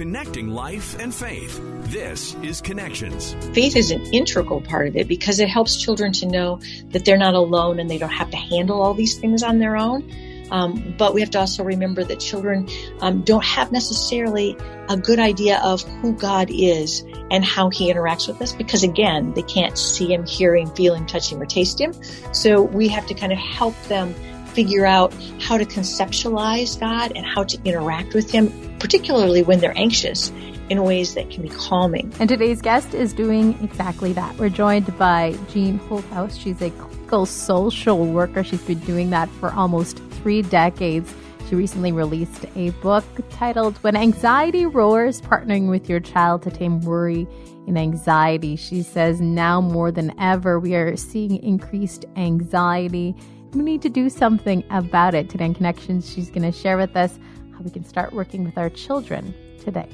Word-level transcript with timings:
Connecting 0.00 0.48
life 0.48 0.98
and 0.98 1.14
faith. 1.14 1.60
This 1.90 2.34
is 2.36 2.62
Connections. 2.62 3.34
Faith 3.52 3.76
is 3.76 3.90
an 3.90 4.00
integral 4.14 4.62
part 4.62 4.88
of 4.88 4.96
it 4.96 5.06
because 5.06 5.40
it 5.40 5.50
helps 5.50 5.76
children 5.76 6.10
to 6.14 6.26
know 6.26 6.58
that 6.92 7.04
they're 7.04 7.18
not 7.18 7.34
alone 7.34 7.78
and 7.78 7.90
they 7.90 7.98
don't 7.98 8.08
have 8.08 8.30
to 8.30 8.36
handle 8.38 8.80
all 8.80 8.94
these 8.94 9.18
things 9.18 9.42
on 9.42 9.58
their 9.58 9.76
own. 9.76 10.10
Um, 10.50 10.94
but 10.96 11.12
we 11.12 11.20
have 11.20 11.28
to 11.32 11.40
also 11.40 11.64
remember 11.64 12.02
that 12.02 12.18
children 12.18 12.66
um, 13.02 13.20
don't 13.20 13.44
have 13.44 13.72
necessarily 13.72 14.56
a 14.88 14.96
good 14.96 15.18
idea 15.18 15.60
of 15.62 15.82
who 15.82 16.14
God 16.14 16.48
is 16.50 17.04
and 17.30 17.44
how 17.44 17.68
he 17.68 17.92
interacts 17.92 18.26
with 18.26 18.40
us 18.40 18.54
because 18.54 18.82
again, 18.82 19.34
they 19.34 19.42
can't 19.42 19.76
see 19.76 20.14
him, 20.14 20.24
hear 20.24 20.56
him, 20.56 20.70
feel 20.70 20.94
him, 20.94 21.04
touch 21.04 21.30
him, 21.30 21.42
or 21.42 21.46
taste 21.46 21.78
him. 21.78 21.92
So 22.32 22.62
we 22.62 22.88
have 22.88 23.06
to 23.08 23.12
kind 23.12 23.32
of 23.32 23.38
help 23.38 23.74
them 23.82 24.14
figure 24.50 24.86
out 24.86 25.12
how 25.40 25.56
to 25.56 25.64
conceptualize 25.64 26.78
God 26.78 27.12
and 27.14 27.24
how 27.24 27.44
to 27.44 27.58
interact 27.64 28.14
with 28.14 28.30
him, 28.30 28.52
particularly 28.78 29.42
when 29.42 29.60
they're 29.60 29.76
anxious 29.76 30.30
in 30.68 30.82
ways 30.84 31.14
that 31.14 31.30
can 31.30 31.42
be 31.42 31.48
calming. 31.48 32.12
And 32.20 32.28
today's 32.28 32.62
guest 32.62 32.94
is 32.94 33.12
doing 33.12 33.58
exactly 33.62 34.12
that. 34.12 34.36
We're 34.36 34.50
joined 34.50 34.96
by 34.96 35.36
Jean 35.52 35.78
Holthaus. 35.80 36.40
She's 36.40 36.62
a 36.62 36.70
clinical 36.70 37.26
social 37.26 38.06
worker. 38.06 38.44
She's 38.44 38.62
been 38.62 38.78
doing 38.80 39.10
that 39.10 39.28
for 39.28 39.50
almost 39.50 39.98
three 40.22 40.42
decades. 40.42 41.12
She 41.48 41.56
recently 41.56 41.90
released 41.90 42.46
a 42.54 42.70
book 42.70 43.04
titled 43.30 43.76
When 43.78 43.96
Anxiety 43.96 44.64
Roars 44.66 45.20
Partnering 45.20 45.68
with 45.68 45.88
Your 45.88 45.98
Child 45.98 46.42
to 46.42 46.50
Tame 46.52 46.80
Worry 46.82 47.26
and 47.66 47.76
Anxiety. 47.76 48.54
She 48.54 48.82
says 48.82 49.20
now 49.20 49.60
more 49.60 49.90
than 49.90 50.14
ever, 50.20 50.60
we 50.60 50.76
are 50.76 50.96
seeing 50.96 51.42
increased 51.42 52.04
anxiety. 52.14 53.16
We 53.52 53.62
need 53.62 53.82
to 53.82 53.88
do 53.88 54.08
something 54.08 54.62
about 54.70 55.12
it. 55.12 55.28
Today 55.28 55.46
in 55.46 55.54
Connections, 55.54 56.08
she's 56.08 56.30
going 56.30 56.50
to 56.50 56.56
share 56.56 56.76
with 56.76 56.96
us 56.96 57.18
how 57.52 57.62
we 57.62 57.70
can 57.70 57.84
start 57.84 58.12
working 58.12 58.44
with 58.44 58.56
our 58.56 58.70
children 58.70 59.34
today. 59.60 59.88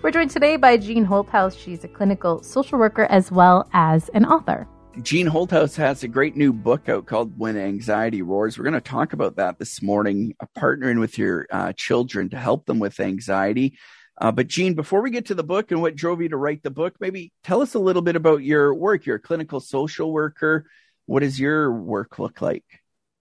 We're 0.00 0.12
joined 0.12 0.30
today 0.30 0.56
by 0.56 0.76
Jean 0.76 1.04
Holthaus. 1.04 1.58
She's 1.58 1.82
a 1.82 1.88
clinical 1.88 2.40
social 2.44 2.78
worker 2.78 3.06
as 3.06 3.32
well 3.32 3.68
as 3.72 4.10
an 4.10 4.24
author. 4.24 4.68
Jean 5.02 5.26
Holthaus 5.26 5.74
has 5.74 6.04
a 6.04 6.08
great 6.08 6.36
new 6.36 6.52
book 6.52 6.88
out 6.88 7.06
called 7.06 7.36
When 7.36 7.56
Anxiety 7.56 8.22
Roars. 8.22 8.56
We're 8.56 8.64
going 8.64 8.74
to 8.74 8.80
talk 8.80 9.12
about 9.12 9.36
that 9.36 9.58
this 9.58 9.82
morning, 9.82 10.34
uh, 10.38 10.46
partnering 10.56 11.00
with 11.00 11.18
your 11.18 11.48
uh, 11.50 11.72
children 11.72 12.28
to 12.30 12.38
help 12.38 12.66
them 12.66 12.78
with 12.78 13.00
anxiety. 13.00 13.76
Uh, 14.20 14.30
but 14.30 14.46
Jean, 14.46 14.74
before 14.74 15.02
we 15.02 15.10
get 15.10 15.26
to 15.26 15.34
the 15.34 15.42
book 15.42 15.72
and 15.72 15.82
what 15.82 15.96
drove 15.96 16.22
you 16.22 16.28
to 16.28 16.36
write 16.36 16.62
the 16.62 16.70
book, 16.70 16.94
maybe 17.00 17.32
tell 17.42 17.60
us 17.60 17.74
a 17.74 17.80
little 17.80 18.02
bit 18.02 18.14
about 18.14 18.44
your 18.44 18.72
work. 18.72 19.04
You're 19.04 19.16
a 19.16 19.20
clinical 19.20 19.58
social 19.58 20.12
worker. 20.12 20.66
What 21.06 21.20
does 21.20 21.40
your 21.40 21.72
work 21.72 22.20
look 22.20 22.40
like? 22.40 22.64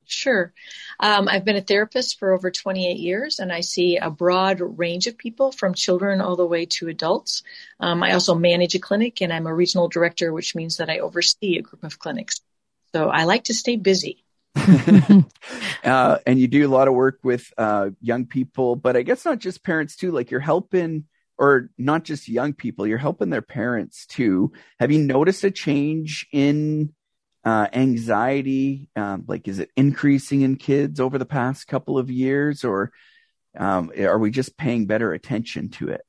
Sure. 0.10 0.54
Um, 1.00 1.28
I've 1.28 1.46
been 1.46 1.56
a 1.56 1.62
therapist 1.62 2.18
for 2.18 2.34
over 2.34 2.50
28 2.50 2.98
years, 2.98 3.38
and 3.40 3.54
I 3.54 3.62
see 3.62 3.98
a 3.98 4.10
broad 4.10 4.60
range 4.60 5.06
of 5.06 5.20
people 5.20 5.52
from 5.52 5.76
children 5.76 6.20
all 6.20 6.36
the 6.36 6.48
way 6.48 6.66
to 6.66 6.88
adults. 6.88 7.44
Um, 7.80 8.02
I 8.02 8.14
also 8.14 8.34
manage 8.34 8.74
a 8.74 8.80
clinic, 8.80 9.22
and 9.22 9.32
I'm 9.32 9.46
a 9.46 9.54
regional 9.54 9.88
director, 9.88 10.34
which 10.34 10.56
means 10.56 10.78
that 10.78 10.90
I 10.90 11.00
oversee 11.00 11.58
a 11.58 11.62
group 11.62 11.84
of 11.84 12.00
clinics. 12.00 12.42
So 12.92 13.10
I 13.10 13.26
like 13.26 13.46
to 13.46 13.54
stay 13.54 13.76
busy. 13.76 14.26
uh, 15.84 16.18
and 16.26 16.40
you 16.40 16.48
do 16.48 16.68
a 16.68 16.74
lot 16.74 16.88
of 16.88 16.96
work 16.96 17.20
with 17.22 17.54
uh, 17.60 17.92
young 18.02 18.26
people, 18.26 18.76
but 18.76 18.98
I 18.98 19.04
guess 19.04 19.26
not 19.26 19.38
just 19.38 19.64
parents 19.64 19.96
too. 19.96 20.12
Like 20.12 20.32
you're 20.32 20.40
helping, 20.40 21.06
or 21.38 21.70
not 21.78 22.04
just 22.04 22.28
young 22.28 22.54
people, 22.54 22.88
you're 22.88 22.98
helping 22.98 23.30
their 23.30 23.44
parents 23.44 24.08
too. 24.08 24.54
Have 24.80 24.92
you 24.92 25.04
noticed 25.04 25.44
a 25.44 25.52
change 25.52 26.28
in 26.34 26.94
uh, 27.44 27.68
anxiety? 27.74 28.90
Um, 28.96 29.26
like, 29.28 29.48
is 29.48 29.60
it 29.60 29.72
increasing 29.76 30.42
in 30.42 30.56
kids 30.56 31.00
over 31.00 31.18
the 31.18 31.26
past 31.26 31.68
couple 31.68 31.98
of 31.98 32.10
years, 32.10 32.64
or 32.64 32.92
um, 33.58 33.92
are 33.98 34.20
we 34.20 34.32
just 34.32 34.58
paying 34.58 34.86
better 34.86 35.14
attention 35.14 35.70
to 35.70 35.90
it? 35.90 36.02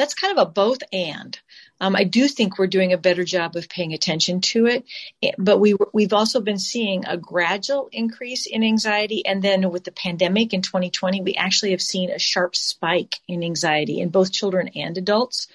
That's 0.00 0.14
kind 0.14 0.38
of 0.38 0.48
a 0.48 0.50
both 0.50 0.78
and. 0.94 1.38
Um, 1.78 1.94
I 1.94 2.04
do 2.04 2.26
think 2.26 2.58
we're 2.58 2.68
doing 2.68 2.94
a 2.94 2.96
better 2.98 3.22
job 3.22 3.54
of 3.54 3.68
paying 3.68 3.92
attention 3.92 4.40
to 4.40 4.64
it, 4.64 4.84
eh, 5.22 5.32
but 5.36 5.58
we 5.58 5.76
we've 5.92 6.14
also 6.14 6.40
been 6.40 6.58
seeing 6.58 7.04
a 7.04 7.18
gradual 7.18 7.90
increase 7.92 8.46
in 8.46 8.64
anxiety, 8.64 9.26
and 9.26 9.42
then 9.42 9.70
with 9.70 9.84
the 9.84 9.92
pandemic 9.92 10.54
in 10.54 10.62
2020, 10.62 11.20
we 11.20 11.34
actually 11.34 11.72
have 11.72 11.82
seen 11.82 12.08
a 12.08 12.18
sharp 12.18 12.56
spike 12.56 13.16
in 13.28 13.44
anxiety 13.44 14.00
in 14.00 14.08
both 14.08 14.32
children 14.32 14.68
and 14.68 14.96
adults. 14.96 15.48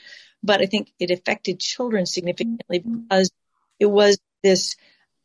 But 0.43 0.61
I 0.61 0.67
think 0.67 0.91
it 0.99 1.09
affected 1.09 1.59
children 1.59 2.05
significantly 2.05 2.83
because 2.85 3.31
it 3.79 3.87
was 3.87 4.19
this 4.45 4.75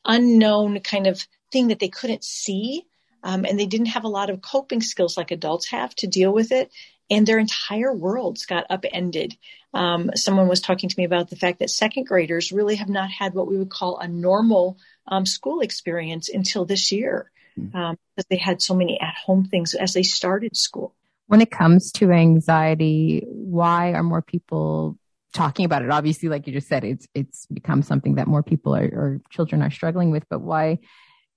unknown 0.04 0.80
kind 0.80 1.06
of 1.06 1.26
thing 1.52 1.68
that 1.68 1.78
they 1.78 1.88
couldn't 1.88 2.24
see. 2.24 2.86
Um, 3.22 3.44
and 3.44 3.60
they 3.60 3.66
didn't 3.66 3.86
have 3.88 4.04
a 4.04 4.08
lot 4.08 4.30
of 4.30 4.40
coping 4.40 4.80
skills 4.80 5.16
like 5.16 5.30
adults 5.30 5.68
have 5.70 5.94
to 5.96 6.06
deal 6.06 6.32
with 6.32 6.52
it. 6.52 6.72
And 7.10 7.26
their 7.26 7.38
entire 7.38 7.92
worlds 7.92 8.46
got 8.46 8.66
upended. 8.70 9.36
Um, 9.74 10.10
someone 10.14 10.48
was 10.48 10.60
talking 10.60 10.88
to 10.88 10.94
me 10.96 11.04
about 11.04 11.28
the 11.28 11.36
fact 11.36 11.58
that 11.58 11.68
second 11.68 12.06
graders 12.06 12.50
really 12.50 12.76
have 12.76 12.88
not 12.88 13.10
had 13.10 13.34
what 13.34 13.46
we 13.46 13.58
would 13.58 13.68
call 13.68 13.98
a 13.98 14.08
normal 14.08 14.78
um, 15.06 15.26
school 15.26 15.60
experience 15.60 16.30
until 16.30 16.64
this 16.64 16.90
year 16.92 17.30
hmm. 17.56 17.76
um, 17.76 17.98
because 18.16 18.26
they 18.30 18.36
had 18.36 18.62
so 18.62 18.74
many 18.74 18.98
at 19.00 19.14
home 19.14 19.44
things 19.44 19.74
as 19.74 19.92
they 19.92 20.02
started 20.02 20.56
school. 20.56 20.94
When 21.26 21.42
it 21.42 21.50
comes 21.50 21.92
to 21.92 22.10
anxiety, 22.10 23.24
why 23.26 23.92
are 23.92 24.02
more 24.02 24.22
people 24.22 24.98
talking 25.32 25.64
about 25.64 25.82
it. 25.82 25.90
Obviously, 25.90 26.28
like 26.28 26.46
you 26.46 26.52
just 26.52 26.68
said, 26.68 26.84
it's 26.84 27.06
it's 27.14 27.46
become 27.46 27.82
something 27.82 28.16
that 28.16 28.26
more 28.26 28.42
people 28.42 28.74
are, 28.74 28.84
or 28.84 29.20
children 29.30 29.62
are 29.62 29.70
struggling 29.70 30.10
with. 30.10 30.24
But 30.28 30.40
why 30.40 30.78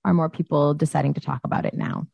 are 0.05 0.13
more 0.13 0.29
people 0.29 0.73
deciding 0.73 1.15
to 1.15 1.21
talk 1.21 1.41
about 1.43 1.65
it 1.65 1.73
now? 1.73 2.07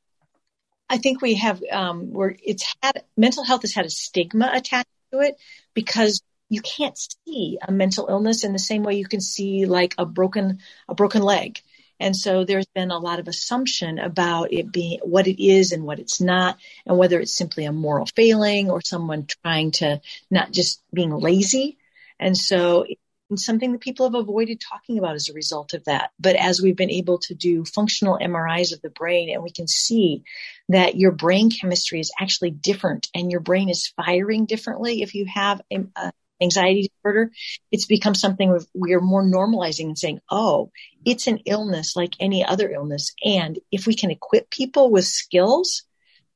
I 0.90 0.98
think 0.98 1.22
we 1.22 1.36
have 1.36 1.62
um, 1.72 2.12
where 2.12 2.36
it's 2.44 2.76
had 2.82 3.04
mental 3.16 3.44
health 3.44 3.62
has 3.62 3.74
had 3.74 3.86
a 3.86 3.90
stigma 3.90 4.50
attached 4.54 4.90
to 5.12 5.20
it 5.20 5.36
because 5.74 6.22
you 6.50 6.62
can't 6.62 6.98
see 7.28 7.60
a 7.62 7.72
mental 7.72 8.08
illness 8.10 8.44
in 8.44 8.54
the 8.54 8.60
same 8.60 8.82
way 8.84 8.96
you 8.96 9.08
can 9.08 9.22
see 9.22 9.66
like 9.66 9.94
a 9.98 10.06
broken 10.06 10.60
a 10.88 10.96
broken 10.96 11.22
leg. 11.22 11.62
And 12.00 12.16
so 12.16 12.44
there's 12.44 12.68
been 12.68 12.92
a 12.92 12.98
lot 12.98 13.20
of 13.20 13.28
assumption 13.28 14.00
about 14.00 14.54
it 14.54 14.72
being 14.72 15.00
what 15.04 15.28
it 15.28 15.44
is 15.44 15.72
and 15.72 15.84
what 15.84 16.00
it's 16.00 16.22
not, 16.22 16.58
and 16.86 16.98
whether 16.98 17.20
it's 17.20 17.36
simply 17.36 17.66
a 17.66 17.72
moral 17.72 18.06
failing 18.16 18.70
or 18.70 18.82
someone 18.82 19.26
trying 19.26 19.72
to 19.72 20.02
not 20.30 20.52
just 20.52 20.82
being 20.94 21.12
lazy. 21.12 21.78
And 22.20 22.38
so 22.38 22.86
it's 23.30 23.46
something 23.46 23.72
that 23.74 23.82
people 23.82 24.08
have 24.08 24.16
avoided 24.16 24.60
talking 24.60 24.98
about 24.98 25.16
as 25.16 25.30
a 25.30 25.34
result 25.34 25.74
of 25.74 25.86
that. 25.86 26.12
But 26.20 26.36
as 26.36 26.62
we've 26.62 26.76
been 26.76 26.90
able 26.90 27.20
to 27.20 27.36
do 27.36 27.64
functional 27.64 28.18
MRIs 28.18 28.74
of 28.74 28.82
the 28.82 28.90
brain 28.90 29.30
and 29.32 29.44
we 29.44 29.52
can 29.52 29.68
see 29.68 30.24
that 30.70 30.96
your 30.96 31.12
brain 31.12 31.50
chemistry 31.52 32.00
is 32.00 32.12
actually 32.20 32.52
different 32.52 33.08
and 33.14 33.32
your 33.32 33.42
brain 33.42 33.70
is 33.70 33.94
firing 33.96 34.46
differently 34.46 35.02
if 35.02 35.14
you 35.14 35.26
have 35.26 35.62
a, 35.72 35.86
a 35.96 36.12
anxiety 36.42 36.90
disorder, 36.90 37.32
it's 37.72 37.86
become 37.86 38.16
something 38.16 38.60
we 38.74 38.94
are 38.94 39.02
more 39.02 39.24
normalizing 39.24 39.86
and 39.86 39.98
saying, 39.98 40.20
oh, 40.30 40.72
it's 41.06 41.28
an 41.28 41.40
illness 41.46 41.96
like 41.96 42.16
any 42.20 42.44
other 42.46 42.70
illness. 42.70 43.14
And 43.24 43.60
if 43.72 43.88
we 43.88 43.96
can 43.96 44.12
equip 44.12 44.50
people 44.50 44.92
with 44.92 45.06
skills, 45.06 45.84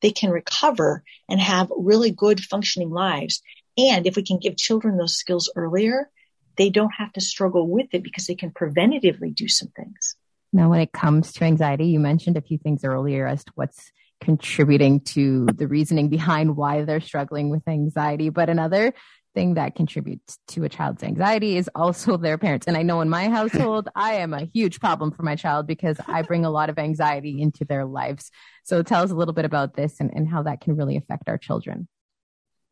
they 0.01 0.11
can 0.11 0.31
recover 0.31 1.03
and 1.29 1.39
have 1.39 1.71
really 1.75 2.11
good 2.11 2.39
functioning 2.39 2.89
lives. 2.89 3.41
And 3.77 4.05
if 4.05 4.15
we 4.15 4.23
can 4.23 4.39
give 4.39 4.57
children 4.57 4.97
those 4.97 5.15
skills 5.15 5.51
earlier, 5.55 6.09
they 6.57 6.69
don't 6.69 6.93
have 6.97 7.11
to 7.13 7.21
struggle 7.21 7.67
with 7.67 7.87
it 7.93 8.03
because 8.03 8.27
they 8.27 8.35
can 8.35 8.51
preventatively 8.51 9.33
do 9.33 9.47
some 9.47 9.69
things. 9.69 10.15
Now, 10.51 10.69
when 10.69 10.81
it 10.81 10.91
comes 10.91 11.33
to 11.33 11.45
anxiety, 11.45 11.85
you 11.87 11.99
mentioned 11.99 12.37
a 12.37 12.41
few 12.41 12.59
things 12.59 12.83
earlier 12.83 13.25
as 13.25 13.43
to 13.45 13.51
what's 13.55 13.91
contributing 14.23 15.01
to 15.01 15.45
the 15.47 15.67
reasoning 15.67 16.07
behind 16.07 16.55
why 16.55 16.83
they're 16.83 17.01
struggling 17.01 17.49
with 17.49 17.67
anxiety. 17.67 18.29
But 18.29 18.49
another 18.49 18.93
thing 19.35 19.55
that 19.55 19.75
contributes 19.75 20.37
to 20.47 20.63
a 20.63 20.69
child's 20.69 21.03
anxiety 21.03 21.57
is 21.57 21.69
also 21.75 22.17
their 22.17 22.37
parents. 22.37 22.67
And 22.67 22.77
I 22.77 22.83
know 22.83 23.01
in 23.01 23.09
my 23.09 23.29
household, 23.29 23.89
I 23.95 24.15
am 24.15 24.33
a 24.33 24.45
huge 24.53 24.79
problem 24.79 25.11
for 25.11 25.23
my 25.23 25.35
child 25.35 25.67
because 25.67 25.97
I 26.07 26.21
bring 26.23 26.45
a 26.45 26.49
lot 26.49 26.69
of 26.69 26.79
anxiety 26.79 27.41
into 27.41 27.65
their 27.65 27.85
lives. 27.85 28.31
So 28.63 28.81
tell 28.81 29.03
us 29.03 29.11
a 29.11 29.15
little 29.15 29.33
bit 29.33 29.45
about 29.45 29.75
this 29.75 29.99
and, 29.99 30.09
and 30.13 30.27
how 30.27 30.43
that 30.43 30.61
can 30.61 30.77
really 30.77 30.95
affect 30.95 31.27
our 31.27 31.37
children. 31.37 31.87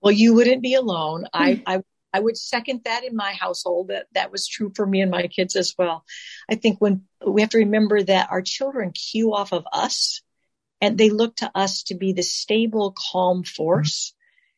Well, 0.02 0.14
you 0.14 0.34
wouldn't 0.34 0.64
be 0.64 0.76
alone. 0.76 1.26
I, 1.34 1.54
hmm. 1.56 1.62
I, 1.68 1.82
I 2.14 2.20
would 2.20 2.38
second 2.38 2.82
that 2.86 3.04
in 3.04 3.16
my 3.16 3.34
household. 3.34 3.90
That 3.90 4.08
that 4.14 4.32
was 4.32 4.48
true 4.48 4.72
for 4.76 4.86
me 4.86 5.02
and 5.02 5.12
my 5.12 5.28
kids 5.28 5.56
as 5.56 5.76
well. 5.78 6.04
I 6.50 6.56
think 6.56 6.80
when 6.80 7.04
we 7.26 7.42
have 7.42 7.52
to 7.52 7.60
remember 7.60 8.02
that 8.04 8.30
our 8.32 8.42
children 8.42 8.92
cue 8.92 9.34
off 9.34 9.54
of 9.54 9.66
us 9.72 10.22
and 10.82 10.98
they 10.98 11.10
look 11.10 11.36
to 11.38 11.52
us 11.56 11.84
to 11.84 11.96
be 11.96 12.12
the 12.12 12.24
stable, 12.24 12.96
calm 13.12 13.44
force. 13.44 14.14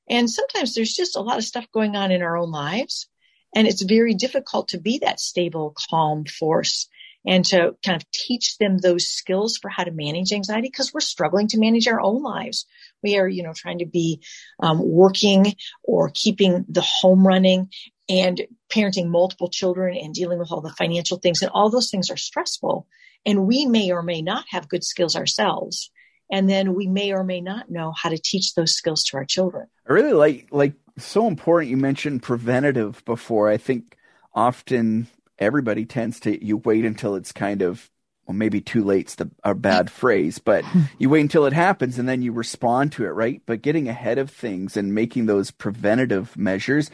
And 0.09 0.29
sometimes 0.29 0.73
there's 0.73 0.93
just 0.93 1.17
a 1.17 1.21
lot 1.21 1.37
of 1.37 1.43
stuff 1.43 1.65
going 1.73 1.95
on 1.95 2.11
in 2.11 2.21
our 2.21 2.37
own 2.37 2.51
lives. 2.51 3.07
And 3.55 3.67
it's 3.67 3.83
very 3.83 4.15
difficult 4.15 4.69
to 4.69 4.79
be 4.79 4.99
that 4.99 5.19
stable, 5.19 5.75
calm 5.89 6.25
force 6.25 6.87
and 7.25 7.45
to 7.45 7.75
kind 7.85 7.95
of 7.95 8.09
teach 8.11 8.57
them 8.57 8.77
those 8.77 9.07
skills 9.07 9.57
for 9.57 9.69
how 9.69 9.83
to 9.83 9.91
manage 9.91 10.33
anxiety 10.33 10.67
because 10.67 10.93
we're 10.93 10.99
struggling 10.99 11.47
to 11.47 11.59
manage 11.59 11.87
our 11.87 12.01
own 12.01 12.21
lives. 12.21 12.65
We 13.01 13.17
are, 13.17 13.27
you 13.27 13.43
know, 13.43 13.53
trying 13.55 13.79
to 13.79 13.85
be 13.85 14.21
um, 14.59 14.81
working 14.83 15.55
or 15.83 16.11
keeping 16.13 16.65
the 16.67 16.81
home 16.81 17.25
running 17.25 17.69
and 18.09 18.41
parenting 18.69 19.07
multiple 19.07 19.49
children 19.49 19.97
and 19.97 20.13
dealing 20.13 20.39
with 20.39 20.51
all 20.51 20.61
the 20.61 20.69
financial 20.71 21.17
things. 21.17 21.41
And 21.41 21.51
all 21.53 21.69
those 21.69 21.89
things 21.89 22.09
are 22.09 22.17
stressful. 22.17 22.87
And 23.25 23.47
we 23.47 23.65
may 23.65 23.91
or 23.91 24.03
may 24.03 24.21
not 24.21 24.45
have 24.49 24.67
good 24.67 24.83
skills 24.83 25.15
ourselves 25.15 25.91
and 26.33 26.49
then 26.49 26.73
we 26.73 26.87
may 26.87 27.13
or 27.13 27.23
may 27.23 27.39
not 27.39 27.69
know 27.69 27.93
how 27.95 28.09
to 28.09 28.17
teach 28.17 28.55
those 28.55 28.73
skills 28.73 29.03
to 29.03 29.17
our 29.17 29.23
children. 29.23 29.67
I 29.87 29.93
really 29.93 30.13
like 30.13 30.47
like 30.49 30.73
so 30.97 31.27
important. 31.27 31.69
You 31.69 31.77
mentioned 31.77 32.23
preventative 32.23 33.05
before. 33.05 33.49
I 33.49 33.57
think 33.57 33.95
often 34.33 35.07
everybody 35.37 35.85
tends 35.85 36.19
to 36.21 36.43
you 36.43 36.57
wait 36.57 36.85
until 36.85 37.13
it's 37.13 37.31
kind 37.31 37.61
of 37.61 37.87
well 38.25 38.35
maybe 38.35 38.61
too 38.61 38.83
late's 38.83 39.13
the 39.15 39.29
a 39.43 39.53
bad 39.53 39.91
phrase 40.01 40.39
but 40.39 40.63
you 40.97 41.09
wait 41.09 41.21
until 41.21 41.45
it 41.45 41.53
happens 41.53 41.99
and 41.99 42.07
then 42.07 42.21
you 42.21 42.31
respond 42.31 42.91
to 42.91 43.03
it 43.03 43.09
right 43.09 43.41
but 43.45 43.61
getting 43.61 43.87
ahead 43.87 44.17
of 44.17 44.29
things 44.29 44.77
and 44.77 44.95
making 44.95 45.25
those 45.25 45.51
preventative 45.51 46.37
measures 46.37 46.89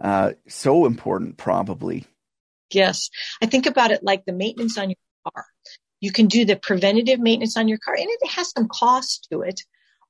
uh, 0.00 0.32
so 0.46 0.86
important 0.86 1.36
probably 1.36 2.06
yes 2.72 3.10
i 3.42 3.46
think 3.46 3.66
about 3.66 3.90
it 3.90 4.02
like 4.02 4.24
the 4.24 4.32
maintenance 4.32 4.78
on 4.78 4.88
your 4.88 4.96
car 5.24 5.44
you 6.00 6.12
can 6.12 6.26
do 6.26 6.44
the 6.44 6.56
preventative 6.56 7.20
maintenance 7.20 7.56
on 7.56 7.68
your 7.68 7.78
car 7.78 7.94
and 7.94 8.08
it 8.08 8.30
has 8.30 8.50
some 8.50 8.68
cost 8.68 9.28
to 9.30 9.42
it. 9.42 9.62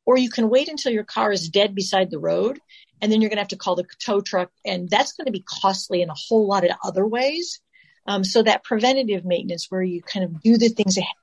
Or 0.06 0.16
you 0.16 0.30
can 0.30 0.48
wait 0.48 0.68
until 0.68 0.92
your 0.92 1.04
car 1.04 1.30
is 1.30 1.50
dead 1.50 1.74
beside 1.74 2.10
the 2.10 2.18
road 2.18 2.58
and 3.00 3.12
then 3.12 3.20
you're 3.20 3.28
going 3.28 3.36
to 3.36 3.42
have 3.42 3.48
to 3.48 3.56
call 3.56 3.76
the 3.76 3.86
tow 4.04 4.20
truck 4.20 4.50
and 4.64 4.88
that's 4.88 5.12
going 5.12 5.26
to 5.26 5.32
be 5.32 5.44
costly 5.46 6.02
in 6.02 6.10
a 6.10 6.14
whole 6.14 6.46
lot 6.46 6.64
of 6.64 6.70
other 6.82 7.06
ways. 7.06 7.60
Um, 8.06 8.24
so 8.24 8.42
that 8.42 8.64
preventative 8.64 9.24
maintenance 9.24 9.66
where 9.68 9.82
you 9.82 10.02
kind 10.02 10.24
of 10.24 10.42
do 10.42 10.56
the 10.56 10.68
things 10.68 10.96
ahead, 10.96 11.14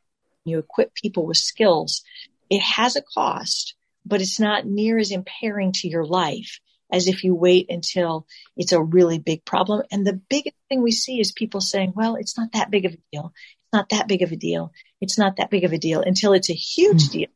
you 0.46 0.60
equip 0.60 0.94
people 0.94 1.26
with 1.26 1.38
skills 1.38 2.04
it 2.50 2.62
has 2.62 2.96
a 2.96 3.02
cost 3.02 3.76
but 4.06 4.22
it's 4.22 4.40
not 4.40 4.66
near 4.66 4.98
as 4.98 5.12
impairing 5.12 5.74
to 5.74 5.88
your 5.88 6.06
life 6.06 6.60
as 6.92 7.08
if 7.08 7.24
you 7.24 7.36
wait 7.36 7.66
until 7.70 8.26
it's 8.56 8.72
a 8.72 8.82
really 8.82 9.20
big 9.20 9.44
problem. 9.44 9.84
And 9.92 10.08
the 10.08 10.22
biggest 10.30 10.56
thing 10.70 10.82
we 10.82 10.94
see 10.94 11.20
is 11.20 11.34
people 11.34 11.60
saying 11.60 11.94
well 11.96 12.16
it's 12.16 12.38
not 12.38 12.54
that 12.54 12.72
big 12.72 12.86
of 12.86 12.94
a 12.94 12.98
deal 13.12 13.34
it's 13.68 13.78
not 13.78 13.90
that 13.90 14.08
big 14.08 14.22
of 14.22 14.32
a 14.32 14.36
deal 14.38 14.72
it's 15.02 15.18
not 15.18 15.38
that 15.38 15.50
big 15.50 15.64
of 15.64 15.74
a 15.74 15.78
deal 15.78 16.02
until 16.02 16.34
it's 16.34 16.50
a 16.50 16.54
huge 16.54 17.04
mm-hmm. 17.04 17.20
deal 17.20 17.30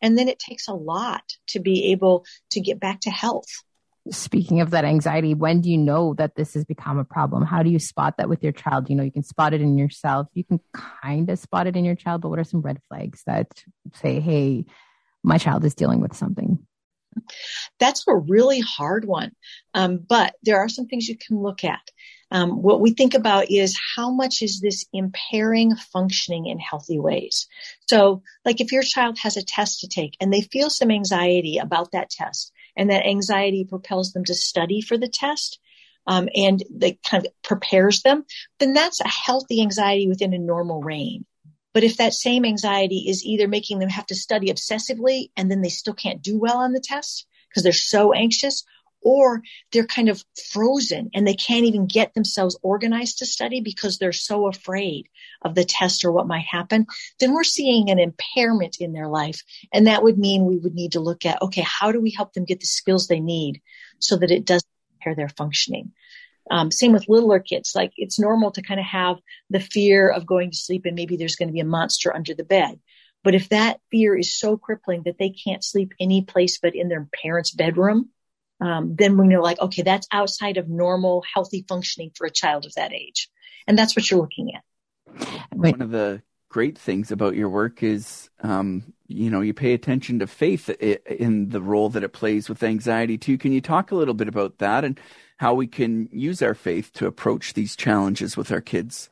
and 0.00 0.18
then 0.18 0.28
it 0.28 0.38
takes 0.38 0.68
a 0.68 0.74
lot 0.74 1.22
to 1.46 1.60
be 1.60 1.92
able 1.92 2.24
to 2.50 2.60
get 2.60 2.80
back 2.80 3.00
to 3.00 3.10
health 3.10 3.62
speaking 4.10 4.60
of 4.60 4.70
that 4.70 4.84
anxiety, 4.84 5.34
when 5.34 5.60
do 5.60 5.70
you 5.70 5.78
know 5.78 6.14
that 6.14 6.34
this 6.34 6.54
has 6.54 6.64
become 6.64 6.98
a 6.98 7.04
problem? 7.04 7.44
How 7.44 7.62
do 7.62 7.70
you 7.70 7.78
spot 7.78 8.16
that 8.16 8.28
with 8.28 8.42
your 8.42 8.52
child? 8.52 8.90
You 8.90 8.96
know, 8.96 9.04
you 9.04 9.12
can 9.12 9.22
spot 9.22 9.54
it 9.54 9.60
in 9.60 9.78
yourself. 9.78 10.26
You 10.34 10.44
can 10.44 10.60
kind 10.72 11.30
of 11.30 11.38
spot 11.38 11.66
it 11.66 11.76
in 11.76 11.84
your 11.84 11.94
child, 11.94 12.22
but 12.22 12.28
what 12.28 12.38
are 12.38 12.44
some 12.44 12.62
red 12.62 12.80
flags 12.88 13.22
that 13.26 13.46
say, 13.94 14.20
hey, 14.20 14.66
my 15.22 15.38
child 15.38 15.64
is 15.64 15.74
dealing 15.74 16.00
with 16.00 16.16
something? 16.16 16.58
That's 17.78 18.04
a 18.08 18.16
really 18.16 18.60
hard 18.60 19.04
one. 19.04 19.32
Um, 19.74 19.98
but 19.98 20.34
there 20.42 20.58
are 20.58 20.68
some 20.68 20.86
things 20.86 21.08
you 21.08 21.16
can 21.16 21.40
look 21.40 21.62
at. 21.62 21.80
Um, 22.32 22.62
what 22.62 22.80
we 22.80 22.92
think 22.92 23.12
about 23.12 23.50
is 23.50 23.78
how 23.94 24.10
much 24.10 24.40
is 24.40 24.60
this 24.60 24.86
impairing 24.92 25.76
functioning 25.76 26.46
in 26.46 26.58
healthy 26.58 26.98
ways? 26.98 27.46
So, 27.86 28.22
like 28.44 28.60
if 28.62 28.72
your 28.72 28.82
child 28.82 29.18
has 29.18 29.36
a 29.36 29.44
test 29.44 29.80
to 29.80 29.88
take 29.88 30.16
and 30.18 30.32
they 30.32 30.40
feel 30.40 30.70
some 30.70 30.90
anxiety 30.90 31.58
about 31.58 31.92
that 31.92 32.08
test, 32.08 32.50
and 32.74 32.90
that 32.90 33.06
anxiety 33.06 33.66
propels 33.68 34.12
them 34.12 34.24
to 34.24 34.34
study 34.34 34.80
for 34.80 34.96
the 34.96 35.08
test, 35.08 35.58
um, 36.06 36.28
and 36.34 36.62
that 36.78 37.02
kind 37.02 37.26
of 37.26 37.32
prepares 37.42 38.00
them, 38.00 38.24
then 38.58 38.72
that's 38.72 39.00
a 39.00 39.08
healthy 39.08 39.60
anxiety 39.60 40.08
within 40.08 40.32
a 40.32 40.38
normal 40.38 40.80
range. 40.80 41.24
But 41.74 41.84
if 41.84 41.98
that 41.98 42.12
same 42.12 42.44
anxiety 42.44 43.04
is 43.08 43.24
either 43.24 43.48
making 43.48 43.78
them 43.78 43.88
have 43.88 44.06
to 44.06 44.14
study 44.14 44.48
obsessively 44.48 45.30
and 45.36 45.50
then 45.50 45.62
they 45.62 45.68
still 45.68 45.94
can't 45.94 46.22
do 46.22 46.38
well 46.38 46.58
on 46.58 46.72
the 46.72 46.80
test 46.80 47.26
because 47.48 47.62
they're 47.62 47.72
so 47.72 48.12
anxious, 48.12 48.64
or 49.02 49.42
they're 49.72 49.86
kind 49.86 50.08
of 50.08 50.24
frozen 50.50 51.10
and 51.14 51.26
they 51.26 51.34
can't 51.34 51.64
even 51.64 51.86
get 51.86 52.14
themselves 52.14 52.58
organized 52.62 53.18
to 53.18 53.26
study 53.26 53.60
because 53.60 53.98
they're 53.98 54.12
so 54.12 54.46
afraid 54.48 55.08
of 55.42 55.54
the 55.54 55.64
test 55.64 56.04
or 56.04 56.12
what 56.12 56.26
might 56.26 56.44
happen, 56.44 56.86
then 57.20 57.34
we're 57.34 57.44
seeing 57.44 57.90
an 57.90 57.98
impairment 57.98 58.76
in 58.80 58.92
their 58.92 59.08
life. 59.08 59.42
And 59.72 59.86
that 59.86 60.02
would 60.02 60.18
mean 60.18 60.44
we 60.44 60.58
would 60.58 60.74
need 60.74 60.92
to 60.92 61.00
look 61.00 61.26
at, 61.26 61.42
okay, 61.42 61.64
how 61.66 61.92
do 61.92 62.00
we 62.00 62.10
help 62.10 62.32
them 62.32 62.44
get 62.44 62.60
the 62.60 62.66
skills 62.66 63.06
they 63.06 63.20
need 63.20 63.60
so 63.98 64.16
that 64.16 64.30
it 64.30 64.44
doesn't 64.44 64.68
impair 64.94 65.14
their 65.14 65.28
functioning? 65.28 65.92
Um, 66.50 66.70
same 66.70 66.92
with 66.92 67.08
littler 67.08 67.40
kids. 67.40 67.72
Like 67.74 67.92
it's 67.96 68.18
normal 68.18 68.50
to 68.52 68.62
kind 68.62 68.80
of 68.80 68.86
have 68.86 69.18
the 69.50 69.60
fear 69.60 70.08
of 70.08 70.26
going 70.26 70.50
to 70.50 70.56
sleep 70.56 70.86
and 70.86 70.96
maybe 70.96 71.16
there's 71.16 71.36
going 71.36 71.48
to 71.48 71.52
be 71.52 71.60
a 71.60 71.64
monster 71.64 72.14
under 72.14 72.34
the 72.34 72.44
bed. 72.44 72.80
But 73.24 73.34
if 73.34 73.50
that 73.50 73.80
fear 73.90 74.16
is 74.16 74.36
so 74.36 74.56
crippling 74.56 75.02
that 75.04 75.18
they 75.18 75.30
can't 75.30 75.62
sleep 75.62 75.92
any 76.00 76.22
place 76.22 76.58
but 76.58 76.74
in 76.74 76.88
their 76.88 77.08
parents' 77.22 77.52
bedroom, 77.52 78.10
um, 78.62 78.94
then 78.94 79.16
when 79.16 79.30
you're 79.30 79.42
like, 79.42 79.60
okay, 79.60 79.82
that's 79.82 80.06
outside 80.12 80.56
of 80.56 80.68
normal, 80.68 81.24
healthy 81.34 81.64
functioning 81.68 82.12
for 82.14 82.26
a 82.26 82.30
child 82.30 82.64
of 82.64 82.74
that 82.74 82.92
age. 82.92 83.28
And 83.66 83.76
that's 83.76 83.96
what 83.96 84.08
you're 84.08 84.20
looking 84.20 84.52
at. 84.54 84.62
One 85.52 85.82
of 85.82 85.90
the 85.90 86.22
great 86.48 86.78
things 86.78 87.10
about 87.10 87.34
your 87.34 87.48
work 87.48 87.82
is, 87.82 88.30
um, 88.40 88.92
you 89.08 89.30
know, 89.30 89.40
you 89.40 89.52
pay 89.52 89.72
attention 89.72 90.20
to 90.20 90.26
faith 90.26 90.68
in 90.70 91.48
the 91.48 91.60
role 91.60 91.88
that 91.90 92.04
it 92.04 92.12
plays 92.12 92.48
with 92.48 92.62
anxiety 92.62 93.18
too. 93.18 93.36
Can 93.36 93.52
you 93.52 93.60
talk 93.60 93.90
a 93.90 93.96
little 93.96 94.14
bit 94.14 94.28
about 94.28 94.58
that 94.58 94.84
and 94.84 94.98
how 95.38 95.54
we 95.54 95.66
can 95.66 96.08
use 96.12 96.40
our 96.40 96.54
faith 96.54 96.92
to 96.94 97.06
approach 97.06 97.54
these 97.54 97.74
challenges 97.74 98.36
with 98.36 98.52
our 98.52 98.60
kids? 98.60 99.10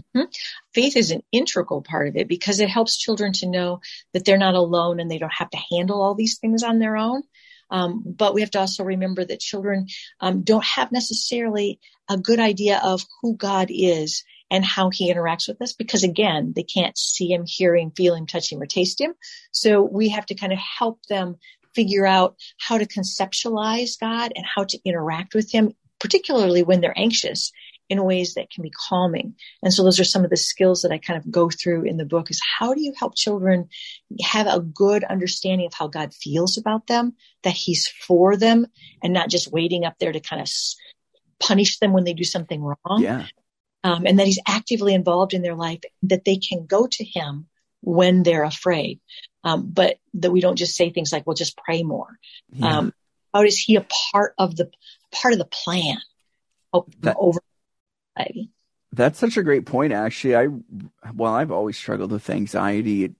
Mm-hmm. 0.00 0.30
Faith 0.72 0.96
is 0.96 1.10
an 1.10 1.22
integral 1.32 1.82
part 1.82 2.08
of 2.08 2.16
it 2.16 2.28
because 2.28 2.60
it 2.60 2.70
helps 2.70 2.96
children 2.96 3.32
to 3.34 3.46
know 3.46 3.80
that 4.14 4.24
they're 4.24 4.38
not 4.38 4.54
alone 4.54 5.00
and 5.00 5.10
they 5.10 5.18
don't 5.18 5.32
have 5.32 5.50
to 5.50 5.58
handle 5.70 6.02
all 6.02 6.14
these 6.14 6.38
things 6.38 6.62
on 6.62 6.78
their 6.78 6.96
own. 6.96 7.22
Um, 7.70 8.02
but 8.04 8.34
we 8.34 8.40
have 8.40 8.50
to 8.52 8.60
also 8.60 8.84
remember 8.84 9.24
that 9.24 9.40
children 9.40 9.86
um, 10.20 10.42
don't 10.42 10.64
have 10.64 10.92
necessarily 10.92 11.80
a 12.08 12.16
good 12.16 12.40
idea 12.40 12.80
of 12.82 13.02
who 13.20 13.36
God 13.36 13.68
is 13.70 14.24
and 14.50 14.64
how 14.64 14.90
he 14.90 15.12
interacts 15.12 15.48
with 15.48 15.60
us 15.60 15.72
because 15.72 16.04
again, 16.04 16.52
they 16.54 16.62
can't 16.62 16.96
see 16.96 17.32
him, 17.32 17.44
hear 17.46 17.74
him, 17.74 17.90
feel 17.90 18.14
him, 18.14 18.26
touch 18.26 18.52
him, 18.52 18.60
or 18.62 18.66
taste 18.66 19.00
him. 19.00 19.14
So 19.50 19.82
we 19.82 20.10
have 20.10 20.26
to 20.26 20.34
kind 20.34 20.52
of 20.52 20.58
help 20.58 21.04
them 21.08 21.36
figure 21.74 22.06
out 22.06 22.36
how 22.58 22.78
to 22.78 22.86
conceptualize 22.86 23.98
God 23.98 24.32
and 24.34 24.46
how 24.46 24.64
to 24.64 24.78
interact 24.84 25.34
with 25.34 25.50
him, 25.50 25.72
particularly 25.98 26.62
when 26.62 26.80
they're 26.80 26.98
anxious 26.98 27.52
in 27.88 28.02
ways 28.02 28.34
that 28.34 28.50
can 28.50 28.62
be 28.62 28.70
calming. 28.70 29.34
And 29.62 29.72
so 29.72 29.84
those 29.84 30.00
are 30.00 30.04
some 30.04 30.24
of 30.24 30.30
the 30.30 30.36
skills 30.36 30.82
that 30.82 30.92
I 30.92 30.98
kind 30.98 31.18
of 31.18 31.30
go 31.30 31.50
through 31.50 31.84
in 31.84 31.96
the 31.96 32.04
book 32.04 32.30
is 32.30 32.40
how 32.58 32.74
do 32.74 32.82
you 32.82 32.92
help 32.98 33.14
children 33.14 33.68
have 34.22 34.46
a 34.46 34.60
good 34.60 35.04
understanding 35.04 35.66
of 35.66 35.74
how 35.74 35.86
God 35.86 36.12
feels 36.12 36.58
about 36.58 36.86
them, 36.88 37.14
that 37.44 37.54
he's 37.54 37.86
for 37.86 38.36
them 38.36 38.66
and 39.02 39.12
not 39.12 39.30
just 39.30 39.52
waiting 39.52 39.84
up 39.84 39.94
there 39.98 40.12
to 40.12 40.20
kind 40.20 40.42
of 40.42 40.48
punish 41.38 41.78
them 41.78 41.92
when 41.92 42.04
they 42.04 42.14
do 42.14 42.24
something 42.24 42.60
wrong. 42.60 43.00
Yeah. 43.00 43.26
Um, 43.84 44.04
and 44.04 44.18
that 44.18 44.26
he's 44.26 44.40
actively 44.48 44.94
involved 44.94 45.32
in 45.32 45.42
their 45.42 45.54
life, 45.54 45.80
that 46.02 46.24
they 46.24 46.38
can 46.38 46.66
go 46.66 46.88
to 46.88 47.04
him 47.04 47.46
when 47.82 48.24
they're 48.24 48.42
afraid. 48.44 49.00
Um, 49.44 49.70
but 49.72 49.98
that 50.14 50.32
we 50.32 50.40
don't 50.40 50.56
just 50.56 50.74
say 50.74 50.90
things 50.90 51.12
like, 51.12 51.24
well, 51.24 51.36
just 51.36 51.56
pray 51.56 51.84
more. 51.84 52.18
Yeah. 52.52 52.78
Um, 52.78 52.92
how 53.32 53.42
is 53.42 53.58
he 53.58 53.76
a 53.76 53.86
part 54.12 54.34
of 54.38 54.56
the, 54.56 54.72
part 55.12 55.34
of 55.34 55.38
the 55.38 55.44
plan? 55.44 55.98
That, 57.00 57.16
over 57.18 57.40
anxiety. 58.16 58.50
That's 58.92 59.18
such 59.18 59.36
a 59.36 59.42
great 59.42 59.66
point, 59.66 59.92
actually. 59.92 60.36
I, 60.36 60.48
well, 61.14 61.34
I've 61.34 61.50
always 61.50 61.76
struggled 61.76 62.12
with 62.12 62.30
anxiety 62.30 63.04
at 63.04 63.10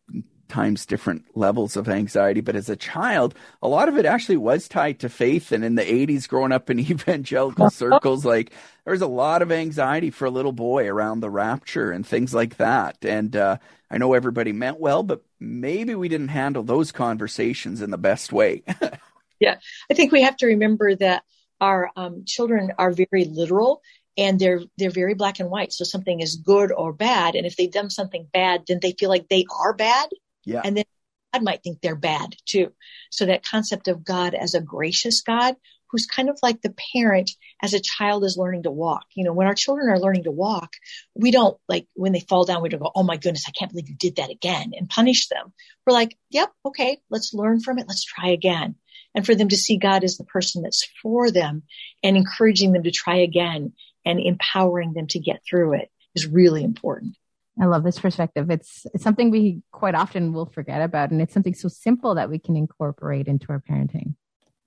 times 0.49 0.87
different 0.87 1.25
levels 1.35 1.76
of 1.76 1.88
anxiety, 1.88 2.41
but 2.41 2.57
as 2.57 2.69
a 2.69 2.76
child, 2.76 3.35
a 3.62 3.69
lot 3.69 3.88
of 3.88 3.99
it 3.99 4.07
actually 4.07 4.37
was 4.37 4.69
tied 4.69 5.00
to 5.00 5.09
faith. 5.09 5.53
And 5.53 5.65
in 5.65 5.75
the 5.75 5.83
80s, 5.83 6.29
growing 6.29 6.53
up 6.53 6.71
in 6.71 6.79
evangelical 6.91 7.71
circles, 7.71 8.25
like 8.25 8.53
there 8.85 8.93
was 8.93 9.03
a 9.03 9.07
lot 9.07 9.43
of 9.43 9.53
anxiety 9.53 10.11
for 10.11 10.25
a 10.25 10.31
little 10.31 10.53
boy 10.53 10.87
around 10.87 11.21
the 11.21 11.31
rapture 11.31 11.91
and 11.91 12.07
things 12.07 12.33
like 12.33 12.57
that. 12.57 13.05
And 13.05 13.35
uh, 13.35 13.59
I 13.91 13.99
know 13.99 14.15
everybody 14.15 14.53
meant 14.53 14.81
well, 14.81 15.03
but 15.03 15.23
maybe 15.41 15.95
we 15.95 16.09
didn't 16.09 16.29
handle 16.29 16.62
those 16.62 16.93
conversations 16.93 17.83
in 17.83 17.91
the 17.91 17.99
best 17.99 18.33
way. 18.33 18.62
yeah, 19.41 19.57
I 19.91 19.95
think 19.95 20.12
we 20.12 20.23
have 20.23 20.37
to 20.38 20.47
remember 20.47 20.95
that 20.95 21.25
our 21.61 21.91
um, 21.97 22.25
children 22.25 22.73
are 22.79 22.93
very 22.93 23.25
literal 23.25 23.83
and 24.16 24.38
they're 24.38 24.61
they're 24.78 24.90
very 24.90 25.14
black 25.14 25.40
and 25.40 25.50
white. 25.50 25.73
So 25.73 25.85
something 25.85 26.20
is 26.20 26.37
good 26.37 26.73
or 26.73 26.92
bad. 26.92 27.35
And 27.35 27.46
if 27.46 27.56
they've 27.56 27.70
done 27.70 27.90
something 27.90 28.26
bad 28.32 28.62
then 28.66 28.78
they 28.80 28.92
feel 28.92 29.11
like 29.11 29.28
they 29.28 29.44
are 29.50 29.75
bad. 29.75 30.08
Yeah. 30.44 30.62
And 30.64 30.76
then 30.76 30.85
god 31.32 31.42
might 31.42 31.62
think 31.62 31.80
they're 31.80 31.96
bad 31.96 32.35
too. 32.46 32.73
So 33.11 33.26
that 33.26 33.44
concept 33.44 33.88
of 33.88 34.04
god 34.04 34.35
as 34.35 34.54
a 34.54 34.61
gracious 34.61 35.23
god 35.23 35.56
who's 35.90 36.06
kind 36.06 36.28
of 36.28 36.38
like 36.42 36.61
the 36.62 36.75
parent 36.94 37.30
as 37.62 37.73
a 37.73 37.80
child 37.80 38.25
is 38.25 38.37
learning 38.37 38.64
to 38.64 38.70
walk. 38.70 39.04
You 39.14 39.25
know 39.25 39.32
when 39.32 39.46
our 39.46 39.54
children 39.54 39.88
are 39.88 40.00
learning 40.00 40.25
to 40.25 40.30
walk 40.30 40.73
we 41.14 41.30
don't 41.30 41.56
like 41.68 41.87
when 41.94 42.12
they 42.12 42.20
fall 42.20 42.44
down 42.44 42.62
we 42.62 42.68
don't 42.68 42.82
go 42.82 42.92
oh 42.94 43.02
my 43.02 43.16
goodness 43.16 43.46
i 43.49 43.52
can't 43.52 43.70
believe 43.70 43.88
you 43.88 43.96
did 43.96 44.16
that 44.16 44.30
again 44.30 44.73
and 44.76 44.88
punish 44.88 45.28
them. 45.28 45.52
We're 45.87 45.94
like 45.94 46.16
yep 46.30 46.50
okay 46.64 46.99
let's 47.11 47.35
learn 47.35 47.61
from 47.61 47.78
it. 47.78 47.87
Let's 47.88 48.04
try 48.04 48.30
again. 48.30 48.76
And 49.14 49.25
for 49.25 49.35
them 49.35 49.49
to 49.49 49.56
see 49.56 49.78
God 49.78 50.04
as 50.04 50.18
the 50.18 50.25
person 50.25 50.62
that's 50.62 50.87
for 51.02 51.30
them 51.30 51.62
and 52.02 52.18
encouraging 52.18 52.73
them 52.73 52.82
to 52.82 52.90
try 52.90 53.16
again 53.16 53.73
and 54.07 54.21
empowering 54.21 54.95
them 54.95 55.09
to 55.09 55.19
get 55.19 55.43
through 55.45 55.75
it 55.75 55.91
is 56.15 56.27
really 56.27 56.65
important. 56.65 57.17
I 57.61 57.67
love 57.67 57.85
this 57.85 57.99
perspective. 57.99 58.51
It's 58.51 58.87
it's 58.93 59.03
something 59.03 59.31
we 59.31 59.63
quite 59.73 59.95
often 59.95 60.33
will 60.33 60.47
forget 60.47 60.83
about, 60.83 61.11
and 61.11 61.21
it's 61.21 61.35
something 61.35 61.55
so 61.55 61.69
simple 61.69 62.15
that 62.15 62.31
we 62.31 62.39
can 62.39 62.57
incorporate 62.57 63.29
into 63.29 63.47
our 63.51 63.63
parenting. 63.69 64.15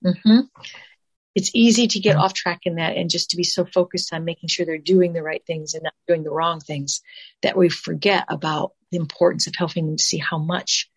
Mm-hmm. 0.04 0.40
It's 1.36 1.52
easy 1.54 1.86
to 1.86 2.00
get 2.00 2.16
off 2.16 2.34
track 2.34 2.60
in 2.64 2.76
that, 2.76 2.96
and 2.96 3.08
just 3.08 3.30
to 3.30 3.36
be 3.36 3.44
so 3.44 3.64
focused 3.64 4.12
on 4.12 4.24
making 4.24 4.48
sure 4.48 4.66
they're 4.66 4.78
doing 4.78 5.12
the 5.12 5.22
right 5.22 5.42
things 5.46 5.74
and 5.74 5.84
not 5.84 5.94
doing 6.08 6.24
the 6.24 6.32
wrong 6.32 6.58
things 6.58 7.00
that 7.42 7.56
we 7.56 7.68
forget 7.68 8.24
about 8.28 8.72
the 8.90 8.98
importance 8.98 9.46
of 9.46 9.54
helping 9.56 9.86
them 9.86 9.96
to 9.96 10.04
see 10.04 10.18
how 10.18 10.38
much 10.38 10.90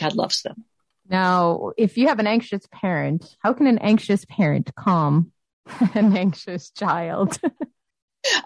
God 0.00 0.16
loves 0.16 0.40
them. 0.42 0.64
Now, 1.06 1.72
if 1.76 1.98
you 1.98 2.08
have 2.08 2.18
an 2.18 2.26
anxious 2.26 2.66
parent, 2.72 3.36
how 3.40 3.52
can 3.52 3.66
an 3.66 3.78
anxious 3.78 4.24
parent 4.24 4.74
calm 4.74 5.32
an 5.94 6.16
anxious 6.16 6.70
child? 6.70 7.38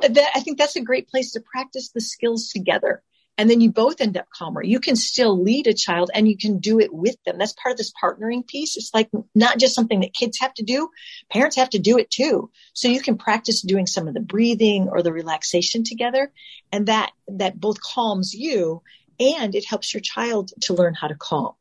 that, 0.00 0.30
I 0.34 0.40
think 0.40 0.58
that's 0.58 0.76
a 0.76 0.80
great 0.80 1.08
place 1.08 1.32
to 1.32 1.40
practice 1.40 1.90
the 1.90 2.00
skills 2.00 2.48
together. 2.48 3.02
And 3.38 3.48
then 3.48 3.60
you 3.60 3.70
both 3.70 4.00
end 4.00 4.16
up 4.16 4.26
calmer. 4.34 4.64
You 4.64 4.80
can 4.80 4.96
still 4.96 5.40
lead 5.40 5.68
a 5.68 5.72
child 5.72 6.10
and 6.12 6.26
you 6.26 6.36
can 6.36 6.58
do 6.58 6.80
it 6.80 6.92
with 6.92 7.16
them. 7.24 7.38
That's 7.38 7.52
part 7.52 7.72
of 7.72 7.78
this 7.78 7.92
partnering 8.02 8.44
piece. 8.44 8.76
It's 8.76 8.92
like 8.92 9.08
not 9.32 9.58
just 9.58 9.76
something 9.76 10.00
that 10.00 10.12
kids 10.12 10.40
have 10.40 10.52
to 10.54 10.64
do. 10.64 10.90
Parents 11.30 11.54
have 11.54 11.70
to 11.70 11.78
do 11.78 11.98
it 11.98 12.10
too. 12.10 12.50
So 12.72 12.88
you 12.88 13.00
can 13.00 13.16
practice 13.16 13.62
doing 13.62 13.86
some 13.86 14.08
of 14.08 14.14
the 14.14 14.20
breathing 14.20 14.88
or 14.88 15.02
the 15.02 15.12
relaxation 15.12 15.84
together. 15.84 16.32
And 16.72 16.86
that, 16.86 17.12
that 17.28 17.60
both 17.60 17.80
calms 17.80 18.34
you 18.34 18.82
and 19.20 19.54
it 19.54 19.64
helps 19.64 19.94
your 19.94 20.00
child 20.00 20.50
to 20.62 20.74
learn 20.74 20.94
how 20.94 21.06
to 21.06 21.14
calm. 21.14 21.52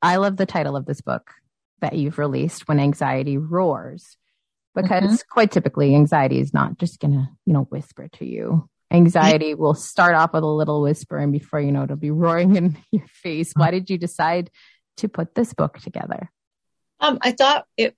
I 0.00 0.16
love 0.16 0.36
the 0.36 0.46
title 0.46 0.76
of 0.76 0.86
this 0.86 1.00
book 1.00 1.32
that 1.80 1.94
you've 1.94 2.18
released, 2.18 2.68
When 2.68 2.78
Anxiety 2.78 3.38
Roars, 3.38 4.16
because 4.74 5.02
mm-hmm. 5.02 5.30
quite 5.30 5.50
typically 5.50 5.94
anxiety 5.94 6.40
is 6.40 6.52
not 6.52 6.78
just 6.78 7.00
to, 7.00 7.08
you 7.08 7.52
know, 7.52 7.62
whisper 7.64 8.08
to 8.14 8.24
you. 8.24 8.68
Anxiety 8.90 9.54
will 9.54 9.74
start 9.74 10.14
off 10.14 10.32
with 10.32 10.42
a 10.42 10.46
little 10.46 10.82
whisper 10.82 11.16
and 11.16 11.32
before 11.32 11.60
you 11.60 11.72
know 11.72 11.82
it, 11.82 11.84
it'll 11.84 11.96
be 11.96 12.10
roaring 12.10 12.56
in 12.56 12.76
your 12.90 13.06
face. 13.06 13.52
Why 13.54 13.70
did 13.70 13.90
you 13.90 13.98
decide 13.98 14.50
to 14.98 15.08
put 15.08 15.34
this 15.34 15.52
book 15.52 15.78
together? 15.78 16.30
Um, 17.00 17.18
I 17.20 17.32
thought 17.32 17.66
it, 17.76 17.96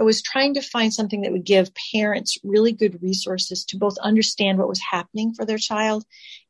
I 0.00 0.02
was 0.02 0.22
trying 0.22 0.54
to 0.54 0.62
find 0.62 0.92
something 0.94 1.20
that 1.22 1.32
would 1.32 1.44
give 1.44 1.72
parents 1.92 2.38
really 2.42 2.72
good 2.72 3.02
resources 3.02 3.66
to 3.66 3.76
both 3.76 3.98
understand 3.98 4.58
what 4.58 4.68
was 4.68 4.80
happening 4.80 5.34
for 5.34 5.44
their 5.44 5.58
child 5.58 6.06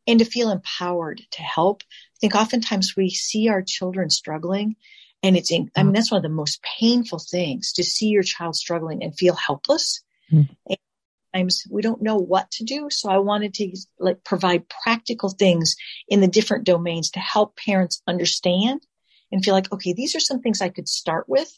and 0.06 0.20
to 0.20 0.24
feel 0.24 0.50
empowered 0.50 1.20
to 1.32 1.42
help. 1.42 1.82
I 1.82 2.18
think 2.20 2.36
oftentimes 2.36 2.94
we 2.96 3.10
see 3.10 3.48
our 3.48 3.62
children 3.62 4.08
struggling 4.08 4.76
and 5.22 5.36
it's, 5.36 5.52
in, 5.52 5.70
I 5.76 5.82
mean, 5.82 5.92
that's 5.92 6.10
one 6.10 6.18
of 6.18 6.22
the 6.22 6.28
most 6.28 6.62
painful 6.62 7.18
things 7.18 7.72
to 7.74 7.84
see 7.84 8.08
your 8.08 8.22
child 8.22 8.56
struggling 8.56 9.02
and 9.02 9.16
feel 9.16 9.34
helpless. 9.34 10.02
Mm-hmm. 10.32 10.52
And 10.68 10.78
sometimes 11.32 11.64
we 11.70 11.82
don't 11.82 12.02
know 12.02 12.16
what 12.16 12.50
to 12.52 12.64
do. 12.64 12.88
So 12.90 13.10
I 13.10 13.18
wanted 13.18 13.54
to 13.54 13.76
like 13.98 14.24
provide 14.24 14.68
practical 14.68 15.28
things 15.28 15.76
in 16.08 16.20
the 16.20 16.28
different 16.28 16.64
domains 16.64 17.10
to 17.10 17.20
help 17.20 17.56
parents 17.56 18.02
understand 18.06 18.80
and 19.30 19.44
feel 19.44 19.54
like, 19.54 19.72
okay, 19.72 19.92
these 19.92 20.16
are 20.16 20.20
some 20.20 20.40
things 20.40 20.60
I 20.60 20.70
could 20.70 20.88
start 20.88 21.28
with. 21.28 21.52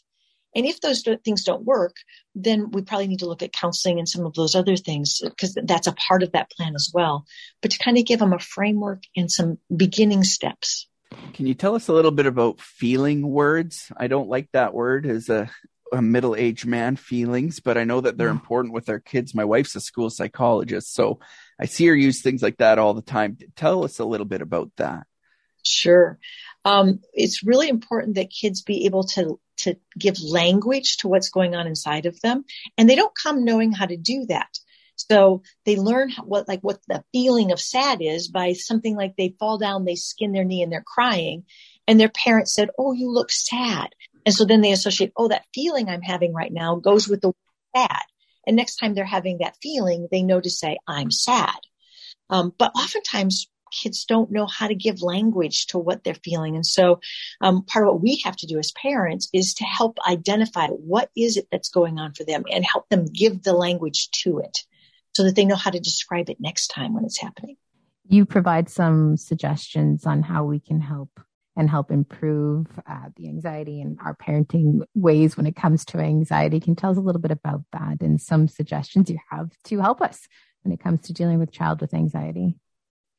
And 0.55 0.65
if 0.65 0.81
those 0.81 1.03
things 1.23 1.43
don't 1.43 1.65
work, 1.65 1.95
then 2.35 2.69
we 2.71 2.83
probably 2.83 3.07
need 3.07 3.19
to 3.19 3.27
look 3.27 3.41
at 3.41 3.53
counseling 3.53 3.97
and 3.97 4.07
some 4.07 4.25
of 4.25 4.35
those 4.35 4.55
other 4.55 4.75
things 4.75 5.19
because 5.23 5.57
that's 5.63 5.87
a 5.87 5.93
part 5.93 6.21
of 6.21 6.33
that 6.33 6.51
plan 6.51 6.75
as 6.75 6.91
well. 6.93 7.25
But 7.61 7.71
to 7.71 7.79
kind 7.79 7.97
of 7.97 8.05
give 8.05 8.19
them 8.19 8.33
a 8.33 8.39
framework 8.39 9.03
and 9.15 9.31
some 9.31 9.57
beginning 9.75 10.23
steps. 10.23 10.87
Can 11.33 11.47
you 11.47 11.53
tell 11.53 11.75
us 11.75 11.87
a 11.87 11.93
little 11.93 12.11
bit 12.11 12.25
about 12.25 12.59
feeling 12.59 13.27
words? 13.27 13.91
I 13.97 14.07
don't 14.07 14.29
like 14.29 14.49
that 14.51 14.73
word 14.73 15.05
as 15.05 15.29
a, 15.29 15.49
a 15.91 16.01
middle 16.01 16.35
aged 16.35 16.65
man, 16.65 16.95
feelings, 16.95 17.59
but 17.59 17.77
I 17.77 17.83
know 17.83 18.01
that 18.01 18.17
they're 18.17 18.29
important 18.29 18.73
with 18.73 18.89
our 18.89 18.99
kids. 18.99 19.35
My 19.35 19.45
wife's 19.45 19.75
a 19.75 19.81
school 19.81 20.09
psychologist, 20.09 20.93
so 20.93 21.19
I 21.59 21.65
see 21.65 21.87
her 21.87 21.95
use 21.95 22.21
things 22.21 22.41
like 22.41 22.57
that 22.57 22.79
all 22.79 22.93
the 22.93 23.01
time. 23.01 23.37
Tell 23.55 23.83
us 23.83 23.99
a 23.99 24.05
little 24.05 24.25
bit 24.25 24.41
about 24.41 24.71
that. 24.77 25.07
Sure. 25.63 26.19
Um, 26.65 27.01
it's 27.13 27.43
really 27.43 27.69
important 27.69 28.15
that 28.15 28.29
kids 28.29 28.61
be 28.61 28.85
able 28.85 29.05
to 29.09 29.39
to 29.55 29.75
give 29.97 30.19
language 30.21 30.97
to 30.97 31.07
what's 31.07 31.29
going 31.29 31.55
on 31.55 31.67
inside 31.67 32.05
of 32.05 32.19
them, 32.21 32.43
and 32.77 32.89
they 32.89 32.95
don't 32.95 33.15
come 33.15 33.45
knowing 33.45 33.71
how 33.71 33.85
to 33.85 33.97
do 33.97 34.25
that. 34.27 34.49
So 35.09 35.43
they 35.65 35.75
learn 35.75 36.11
what, 36.23 36.47
like 36.47 36.61
what 36.61 36.79
the 36.87 37.03
feeling 37.11 37.51
of 37.51 37.59
sad 37.59 38.01
is 38.01 38.27
by 38.27 38.53
something 38.53 38.95
like 38.95 39.15
they 39.17 39.35
fall 39.39 39.57
down, 39.57 39.85
they 39.85 39.95
skin 39.95 40.31
their 40.31 40.45
knee 40.45 40.63
and 40.63 40.71
they're 40.71 40.83
crying 40.85 41.43
and 41.87 41.99
their 41.99 42.09
parents 42.09 42.53
said, 42.53 42.69
Oh, 42.77 42.93
you 42.93 43.09
look 43.09 43.31
sad. 43.31 43.89
And 44.25 44.33
so 44.33 44.45
then 44.45 44.61
they 44.61 44.71
associate, 44.71 45.11
Oh, 45.17 45.27
that 45.27 45.45
feeling 45.53 45.89
I'm 45.89 46.01
having 46.01 46.33
right 46.33 46.51
now 46.51 46.75
goes 46.75 47.07
with 47.07 47.21
the 47.21 47.33
sad. 47.75 48.03
And 48.45 48.55
next 48.55 48.77
time 48.77 48.93
they're 48.93 49.05
having 49.05 49.39
that 49.39 49.57
feeling, 49.61 50.07
they 50.11 50.23
know 50.23 50.39
to 50.39 50.49
say, 50.49 50.77
I'm 50.87 51.11
sad. 51.11 51.57
Um, 52.29 52.53
but 52.57 52.71
oftentimes 52.75 53.47
kids 53.71 54.05
don't 54.05 54.31
know 54.31 54.45
how 54.45 54.67
to 54.67 54.75
give 54.75 55.01
language 55.01 55.67
to 55.67 55.79
what 55.79 56.03
they're 56.03 56.13
feeling. 56.13 56.55
And 56.55 56.65
so 56.65 56.99
um, 57.41 57.63
part 57.63 57.87
of 57.87 57.93
what 57.93 58.03
we 58.03 58.21
have 58.23 58.35
to 58.37 58.47
do 58.47 58.59
as 58.59 58.71
parents 58.71 59.29
is 59.33 59.55
to 59.55 59.63
help 59.63 59.97
identify 60.07 60.67
what 60.67 61.09
is 61.17 61.37
it 61.37 61.47
that's 61.51 61.69
going 61.69 61.97
on 61.97 62.13
for 62.13 62.23
them 62.23 62.43
and 62.51 62.63
help 62.63 62.87
them 62.89 63.05
give 63.05 63.41
the 63.41 63.53
language 63.53 64.09
to 64.23 64.39
it 64.39 64.59
so 65.13 65.23
that 65.23 65.35
they 65.35 65.45
know 65.45 65.55
how 65.55 65.71
to 65.71 65.79
describe 65.79 66.29
it 66.29 66.37
next 66.39 66.67
time 66.67 66.93
when 66.93 67.05
it's 67.05 67.19
happening. 67.19 67.57
You 68.07 68.25
provide 68.25 68.69
some 68.69 69.17
suggestions 69.17 70.05
on 70.05 70.23
how 70.23 70.43
we 70.43 70.59
can 70.59 70.81
help 70.81 71.09
and 71.55 71.69
help 71.69 71.91
improve 71.91 72.67
uh, 72.87 73.09
the 73.15 73.27
anxiety 73.27 73.79
and 73.79 73.99
our 74.03 74.15
parenting 74.15 74.81
ways 74.95 75.37
when 75.37 75.45
it 75.45 75.55
comes 75.55 75.85
to 75.85 75.99
anxiety. 75.99 76.59
Can 76.59 76.71
you 76.71 76.75
tell 76.75 76.91
us 76.91 76.97
a 76.97 77.01
little 77.01 77.21
bit 77.21 77.31
about 77.31 77.63
that 77.71 78.01
and 78.01 78.19
some 78.19 78.47
suggestions 78.47 79.09
you 79.09 79.19
have 79.29 79.51
to 79.65 79.79
help 79.79 80.01
us 80.01 80.27
when 80.63 80.73
it 80.73 80.79
comes 80.79 81.01
to 81.01 81.13
dealing 81.13 81.39
with 81.39 81.51
child 81.51 81.79
with 81.79 81.93
anxiety? 81.93 82.55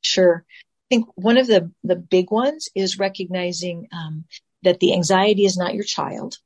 Sure. 0.03 0.45
I 0.49 0.87
think 0.91 1.07
one 1.15 1.39
of 1.39 1.47
the, 1.47 1.71
the 1.85 1.97
big 1.97 2.31
ones 2.31 2.69
is 2.75 2.99
recognizing 2.99 3.89
um, 3.93 4.25
that 4.63 4.81
the 4.81 4.95
anxiety 4.95 5.45
is 5.45 5.57
not 5.57 5.75
your 5.75 5.85
child. 5.85 6.39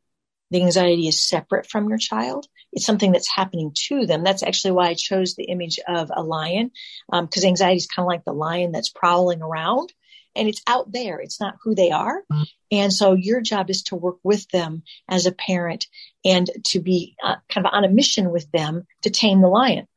The 0.51 0.63
anxiety 0.63 1.09
is 1.09 1.27
separate 1.27 1.69
from 1.69 1.89
your 1.89 1.99
child 1.99 2.47
it's 2.73 2.87
something 2.87 3.13
that's 3.13 3.31
happening 3.31 3.73
to 3.89 4.07
them. 4.07 4.25
That's 4.25 4.43
actually 4.43 4.73
why 4.73 4.89
I 4.89 4.95
chose 4.95 5.35
the 5.35 5.45
image 5.45 5.79
of 5.87 6.11
a 6.15 6.23
lion, 6.23 6.71
because 7.11 7.45
um, 7.45 7.49
anxiety 7.49 7.77
is 7.77 7.87
kind 7.87 8.05
of 8.05 8.09
like 8.09 8.25
the 8.25 8.33
lion 8.33 8.73
that's 8.73 8.91
prowling 8.91 9.43
around 9.43 9.93
and 10.37 10.49
it's 10.49 10.63
out 10.67 10.93
there. 10.93 11.19
It's 11.19 11.41
not 11.41 11.57
who 11.63 11.75
they 11.75 11.91
are. 11.91 12.23
And 12.71 12.93
so 12.93 13.15
your 13.15 13.41
job 13.41 13.71
is 13.71 13.83
to 13.85 13.97
work 13.97 14.19
with 14.23 14.49
them 14.51 14.83
as 15.09 15.27
a 15.27 15.33
parent 15.33 15.87
and 16.25 16.49
to 16.67 16.81
be 16.81 17.17
uh, 17.25 17.37
kind 17.49 17.67
of 17.67 17.73
on 17.73 17.85
a 17.85 17.89
mission 17.89 18.31
with 18.31 18.51
them 18.53 18.87
to 19.03 19.11
tame 19.11 19.41
the 19.41 19.49
lion, 19.49 19.89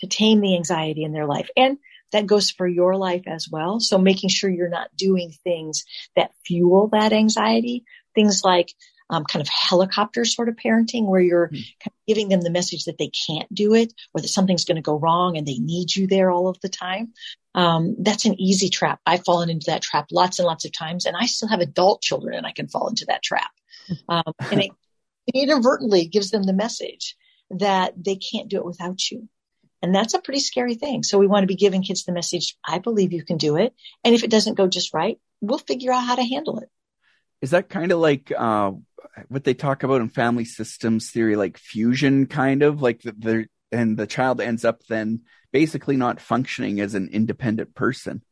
to 0.00 0.06
tame 0.06 0.40
the 0.40 0.54
anxiety 0.54 1.02
in 1.02 1.12
their 1.12 1.26
life. 1.26 1.50
And 1.56 1.78
that 2.12 2.26
goes 2.26 2.50
for 2.50 2.68
your 2.68 2.96
life 2.96 3.24
as 3.26 3.48
well. 3.50 3.80
So 3.80 3.98
making 3.98 4.30
sure 4.30 4.48
you're 4.48 4.68
not 4.68 4.96
doing 4.96 5.32
things 5.42 5.84
that 6.14 6.30
fuel 6.46 6.88
that 6.92 7.12
anxiety, 7.12 7.84
things 8.14 8.42
like 8.44 8.72
um, 9.10 9.24
kind 9.24 9.42
of 9.42 9.48
helicopter 9.48 10.24
sort 10.24 10.48
of 10.48 10.56
parenting 10.56 11.06
where 11.06 11.20
you're 11.20 11.48
mm. 11.48 11.52
kind 11.52 11.88
of 11.88 12.06
giving 12.06 12.28
them 12.28 12.40
the 12.40 12.50
message 12.50 12.84
that 12.84 12.98
they 12.98 13.08
can't 13.08 13.52
do 13.52 13.74
it 13.74 13.92
or 14.14 14.20
that 14.20 14.28
something's 14.28 14.64
going 14.64 14.76
to 14.76 14.82
go 14.82 14.98
wrong 14.98 15.36
and 15.36 15.46
they 15.46 15.58
need 15.58 15.94
you 15.94 16.06
there 16.06 16.30
all 16.30 16.48
of 16.48 16.60
the 16.60 16.68
time. 16.68 17.12
Um, 17.54 17.96
that's 18.00 18.24
an 18.24 18.40
easy 18.40 18.68
trap. 18.68 19.00
I've 19.06 19.24
fallen 19.24 19.50
into 19.50 19.66
that 19.66 19.82
trap 19.82 20.06
lots 20.10 20.38
and 20.38 20.46
lots 20.46 20.64
of 20.64 20.72
times 20.72 21.06
and 21.06 21.16
I 21.18 21.26
still 21.26 21.48
have 21.48 21.60
adult 21.60 22.02
children 22.02 22.36
and 22.36 22.46
I 22.46 22.52
can 22.52 22.68
fall 22.68 22.88
into 22.88 23.06
that 23.06 23.22
trap. 23.22 23.50
Um, 24.08 24.32
and 24.38 24.62
it, 24.62 24.70
it 25.26 25.42
inadvertently 25.42 26.06
gives 26.06 26.30
them 26.30 26.44
the 26.44 26.54
message 26.54 27.16
that 27.50 27.92
they 28.02 28.16
can't 28.16 28.48
do 28.48 28.56
it 28.56 28.64
without 28.64 29.10
you. 29.10 29.28
And 29.82 29.94
that's 29.94 30.14
a 30.14 30.20
pretty 30.20 30.40
scary 30.40 30.74
thing. 30.74 31.02
So 31.02 31.18
we 31.18 31.26
want 31.26 31.42
to 31.42 31.46
be 31.46 31.54
giving 31.54 31.82
kids 31.82 32.04
the 32.04 32.12
message, 32.12 32.56
I 32.66 32.78
believe 32.78 33.12
you 33.12 33.22
can 33.22 33.36
do 33.36 33.56
it. 33.56 33.74
And 34.02 34.14
if 34.14 34.24
it 34.24 34.30
doesn't 34.30 34.54
go 34.54 34.66
just 34.66 34.94
right, 34.94 35.18
we'll 35.42 35.58
figure 35.58 35.92
out 35.92 36.06
how 36.06 36.14
to 36.14 36.24
handle 36.24 36.58
it. 36.60 36.70
Is 37.44 37.50
that 37.50 37.68
kind 37.68 37.92
of 37.92 37.98
like 37.98 38.32
uh, 38.34 38.72
what 39.28 39.44
they 39.44 39.52
talk 39.52 39.82
about 39.82 40.00
in 40.00 40.08
family 40.08 40.46
systems 40.46 41.10
theory, 41.10 41.36
like 41.36 41.58
fusion, 41.58 42.24
kind 42.24 42.62
of 42.62 42.80
like 42.80 43.02
the, 43.02 43.12
the 43.12 43.46
and 43.70 43.98
the 43.98 44.06
child 44.06 44.40
ends 44.40 44.64
up 44.64 44.80
then 44.86 45.24
basically 45.52 45.98
not 45.98 46.22
functioning 46.22 46.80
as 46.80 46.94
an 46.94 47.10
independent 47.12 47.74
person. 47.74 48.22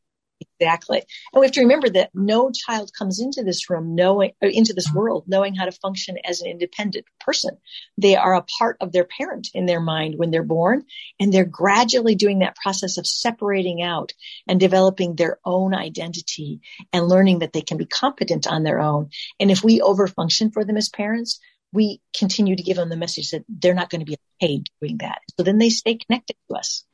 Exactly. 0.58 1.02
And 1.32 1.40
we 1.40 1.46
have 1.46 1.52
to 1.52 1.60
remember 1.60 1.88
that 1.90 2.10
no 2.14 2.50
child 2.50 2.90
comes 2.96 3.20
into 3.20 3.42
this 3.42 3.68
room 3.68 3.94
knowing, 3.94 4.32
uh, 4.42 4.48
into 4.48 4.72
this 4.72 4.92
world 4.92 5.24
knowing 5.26 5.54
how 5.54 5.64
to 5.64 5.72
function 5.72 6.16
as 6.24 6.40
an 6.40 6.50
independent 6.50 7.06
person. 7.20 7.56
They 7.98 8.16
are 8.16 8.34
a 8.34 8.44
part 8.58 8.76
of 8.80 8.92
their 8.92 9.04
parent 9.04 9.48
in 9.54 9.66
their 9.66 9.80
mind 9.80 10.14
when 10.16 10.30
they're 10.30 10.42
born, 10.42 10.84
and 11.20 11.32
they're 11.32 11.44
gradually 11.44 12.14
doing 12.14 12.40
that 12.40 12.56
process 12.56 12.98
of 12.98 13.06
separating 13.06 13.82
out 13.82 14.12
and 14.46 14.58
developing 14.58 15.14
their 15.14 15.38
own 15.44 15.74
identity 15.74 16.60
and 16.92 17.08
learning 17.08 17.40
that 17.40 17.52
they 17.52 17.62
can 17.62 17.76
be 17.76 17.86
competent 17.86 18.46
on 18.46 18.62
their 18.62 18.80
own. 18.80 19.10
And 19.40 19.50
if 19.50 19.62
we 19.64 19.80
overfunction 19.80 20.52
for 20.52 20.64
them 20.64 20.76
as 20.76 20.88
parents, 20.88 21.40
we 21.72 22.00
continue 22.16 22.54
to 22.54 22.62
give 22.62 22.76
them 22.76 22.90
the 22.90 22.96
message 22.96 23.30
that 23.30 23.44
they're 23.48 23.74
not 23.74 23.90
going 23.90 24.00
to 24.00 24.06
be 24.06 24.16
paid 24.40 24.66
doing 24.80 24.98
that. 24.98 25.20
So 25.36 25.42
then 25.42 25.58
they 25.58 25.70
stay 25.70 25.96
connected 25.96 26.36
to 26.48 26.56
us. 26.56 26.84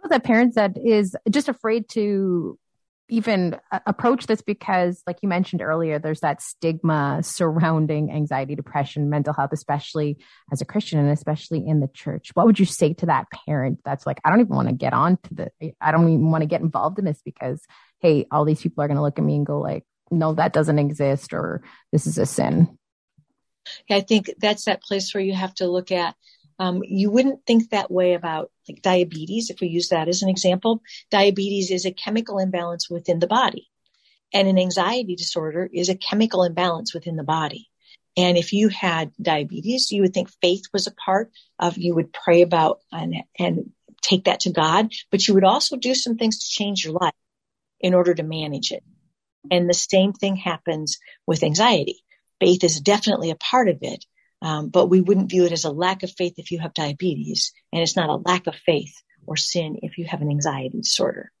What 0.00 0.06
about 0.06 0.22
that 0.22 0.26
parents 0.26 0.56
that 0.56 0.76
is 0.76 1.16
just 1.30 1.48
afraid 1.48 1.88
to 1.90 2.58
even 3.08 3.58
uh, 3.70 3.80
approach 3.86 4.26
this 4.26 4.40
because 4.40 5.02
like 5.06 5.18
you 5.22 5.28
mentioned 5.28 5.60
earlier 5.60 5.98
there's 5.98 6.20
that 6.20 6.40
stigma 6.40 7.20
surrounding 7.22 8.10
anxiety 8.10 8.54
depression 8.54 9.10
mental 9.10 9.34
health 9.34 9.50
especially 9.52 10.16
as 10.52 10.60
a 10.60 10.64
christian 10.64 10.98
and 10.98 11.10
especially 11.10 11.66
in 11.66 11.80
the 11.80 11.88
church. 11.88 12.30
What 12.34 12.46
would 12.46 12.58
you 12.58 12.64
say 12.66 12.94
to 12.94 13.06
that 13.06 13.26
parent 13.46 13.80
that's 13.84 14.06
like 14.06 14.20
i 14.24 14.30
don't 14.30 14.40
even 14.40 14.54
want 14.54 14.68
to 14.68 14.74
get 14.74 14.92
on 14.92 15.18
to 15.24 15.34
the 15.34 15.50
i 15.80 15.92
don't 15.92 16.08
even 16.08 16.30
want 16.30 16.42
to 16.42 16.46
get 16.46 16.60
involved 16.60 16.98
in 16.98 17.04
this 17.04 17.20
because 17.24 17.62
hey 18.00 18.26
all 18.30 18.44
these 18.44 18.62
people 18.62 18.82
are 18.82 18.88
going 18.88 18.96
to 18.96 19.02
look 19.02 19.18
at 19.18 19.24
me 19.24 19.36
and 19.36 19.46
go 19.46 19.60
like 19.60 19.84
no 20.10 20.34
that 20.34 20.52
doesn't 20.52 20.78
exist 20.78 21.32
or 21.32 21.62
this 21.92 22.06
is 22.06 22.18
a 22.18 22.26
sin. 22.26 22.78
Yeah, 23.88 23.96
i 23.96 24.00
think 24.00 24.30
that's 24.38 24.64
that 24.64 24.82
place 24.82 25.14
where 25.14 25.22
you 25.22 25.34
have 25.34 25.54
to 25.56 25.68
look 25.68 25.92
at 25.92 26.14
um, 26.58 26.82
you 26.84 27.10
wouldn't 27.10 27.44
think 27.46 27.70
that 27.70 27.90
way 27.90 28.14
about 28.14 28.50
like 28.68 28.82
diabetes, 28.82 29.50
if 29.50 29.60
we 29.60 29.68
use 29.68 29.88
that 29.88 30.08
as 30.08 30.22
an 30.22 30.28
example. 30.28 30.80
Diabetes 31.10 31.70
is 31.70 31.84
a 31.84 31.92
chemical 31.92 32.38
imbalance 32.38 32.88
within 32.88 33.18
the 33.18 33.26
body, 33.26 33.68
and 34.32 34.48
an 34.48 34.58
anxiety 34.58 35.16
disorder 35.16 35.68
is 35.72 35.88
a 35.88 35.96
chemical 35.96 36.44
imbalance 36.44 36.94
within 36.94 37.16
the 37.16 37.24
body. 37.24 37.68
And 38.16 38.38
if 38.38 38.52
you 38.52 38.68
had 38.68 39.12
diabetes, 39.20 39.90
you 39.90 40.02
would 40.02 40.14
think 40.14 40.30
faith 40.40 40.62
was 40.72 40.86
a 40.86 40.92
part 40.92 41.32
of, 41.58 41.76
you 41.78 41.94
would 41.96 42.12
pray 42.12 42.42
about 42.42 42.78
and, 42.92 43.16
and 43.38 43.72
take 44.02 44.24
that 44.24 44.40
to 44.40 44.52
God, 44.52 44.92
but 45.10 45.26
you 45.26 45.34
would 45.34 45.44
also 45.44 45.76
do 45.76 45.94
some 45.94 46.16
things 46.16 46.38
to 46.38 46.48
change 46.48 46.84
your 46.84 46.94
life 46.94 47.14
in 47.80 47.92
order 47.92 48.14
to 48.14 48.22
manage 48.22 48.70
it. 48.70 48.84
And 49.50 49.68
the 49.68 49.74
same 49.74 50.12
thing 50.12 50.36
happens 50.36 50.98
with 51.26 51.42
anxiety. 51.42 52.04
Faith 52.40 52.62
is 52.64 52.80
definitely 52.80 53.30
a 53.30 53.36
part 53.36 53.68
of 53.68 53.78
it, 53.82 54.04
um, 54.44 54.68
but 54.68 54.86
we 54.86 55.00
wouldn't 55.00 55.30
view 55.30 55.46
it 55.46 55.52
as 55.52 55.64
a 55.64 55.70
lack 55.70 56.02
of 56.02 56.12
faith 56.12 56.34
if 56.36 56.50
you 56.50 56.58
have 56.58 56.74
diabetes, 56.74 57.52
and 57.72 57.80
it's 57.82 57.96
not 57.96 58.10
a 58.10 58.16
lack 58.16 58.46
of 58.46 58.54
faith 58.54 58.94
or 59.26 59.36
sin 59.36 59.78
if 59.80 59.96
you 59.96 60.04
have 60.04 60.20
an 60.20 60.28
anxiety 60.28 60.76
disorder. 60.76 61.32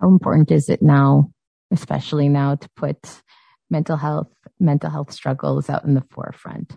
How 0.00 0.08
important 0.08 0.52
is 0.52 0.68
it 0.68 0.80
now, 0.80 1.32
especially 1.72 2.28
now, 2.28 2.54
to 2.54 2.68
put 2.76 2.96
mental 3.70 3.96
health, 3.96 4.32
mental 4.60 4.88
health 4.88 5.12
struggles 5.12 5.68
out 5.68 5.84
in 5.84 5.94
the 5.94 6.04
forefront? 6.10 6.76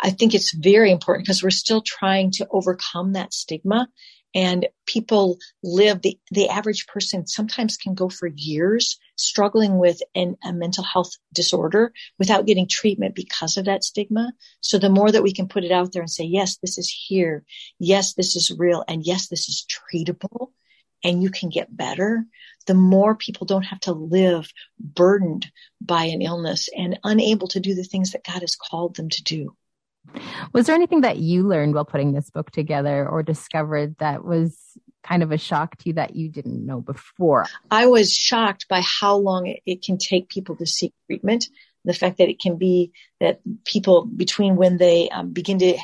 I 0.00 0.10
think 0.10 0.32
it's 0.32 0.54
very 0.54 0.92
important 0.92 1.26
because 1.26 1.42
we're 1.42 1.50
still 1.50 1.82
trying 1.84 2.30
to 2.32 2.46
overcome 2.48 3.14
that 3.14 3.32
stigma 3.32 3.88
and 4.36 4.66
people 4.84 5.38
live 5.62 6.02
the, 6.02 6.18
the 6.30 6.50
average 6.50 6.86
person 6.86 7.26
sometimes 7.26 7.78
can 7.78 7.94
go 7.94 8.10
for 8.10 8.26
years 8.26 8.98
struggling 9.16 9.78
with 9.78 9.98
an, 10.14 10.36
a 10.44 10.52
mental 10.52 10.84
health 10.84 11.10
disorder 11.32 11.90
without 12.18 12.44
getting 12.44 12.68
treatment 12.68 13.14
because 13.14 13.56
of 13.56 13.64
that 13.64 13.82
stigma. 13.82 14.30
So 14.60 14.78
the 14.78 14.90
more 14.90 15.10
that 15.10 15.22
we 15.22 15.32
can 15.32 15.48
put 15.48 15.64
it 15.64 15.72
out 15.72 15.92
there 15.92 16.02
and 16.02 16.10
say, 16.10 16.24
yes, 16.24 16.58
this 16.58 16.76
is 16.76 16.90
here. 16.90 17.44
Yes, 17.78 18.12
this 18.12 18.36
is 18.36 18.52
real. 18.58 18.84
And 18.86 19.06
yes, 19.06 19.28
this 19.28 19.48
is 19.48 19.64
treatable 19.66 20.50
and 21.02 21.22
you 21.22 21.30
can 21.30 21.48
get 21.48 21.74
better, 21.74 22.26
the 22.66 22.74
more 22.74 23.14
people 23.14 23.46
don't 23.46 23.62
have 23.62 23.80
to 23.80 23.92
live 23.92 24.52
burdened 24.78 25.50
by 25.80 26.04
an 26.04 26.20
illness 26.20 26.68
and 26.76 26.98
unable 27.04 27.48
to 27.48 27.60
do 27.60 27.74
the 27.74 27.84
things 27.84 28.12
that 28.12 28.24
God 28.24 28.40
has 28.40 28.54
called 28.54 28.96
them 28.96 29.08
to 29.08 29.22
do. 29.22 29.56
Was 30.52 30.66
there 30.66 30.74
anything 30.74 31.02
that 31.02 31.18
you 31.18 31.46
learned 31.46 31.74
while 31.74 31.84
putting 31.84 32.12
this 32.12 32.30
book 32.30 32.50
together 32.50 33.08
or 33.08 33.22
discovered 33.22 33.96
that 33.98 34.24
was 34.24 34.56
kind 35.02 35.22
of 35.22 35.32
a 35.32 35.38
shock 35.38 35.76
to 35.78 35.88
you 35.88 35.94
that 35.94 36.16
you 36.16 36.28
didn't 36.28 36.64
know 36.64 36.80
before? 36.80 37.46
I 37.70 37.86
was 37.86 38.12
shocked 38.12 38.66
by 38.68 38.82
how 38.82 39.16
long 39.16 39.54
it 39.64 39.82
can 39.84 39.98
take 39.98 40.28
people 40.28 40.56
to 40.56 40.66
seek 40.66 40.92
treatment. 41.06 41.48
The 41.84 41.94
fact 41.94 42.18
that 42.18 42.28
it 42.28 42.40
can 42.40 42.56
be 42.56 42.92
that 43.20 43.40
people 43.64 44.04
between 44.04 44.56
when 44.56 44.76
they 44.76 45.08
um, 45.08 45.32
begin 45.32 45.58
to 45.60 45.78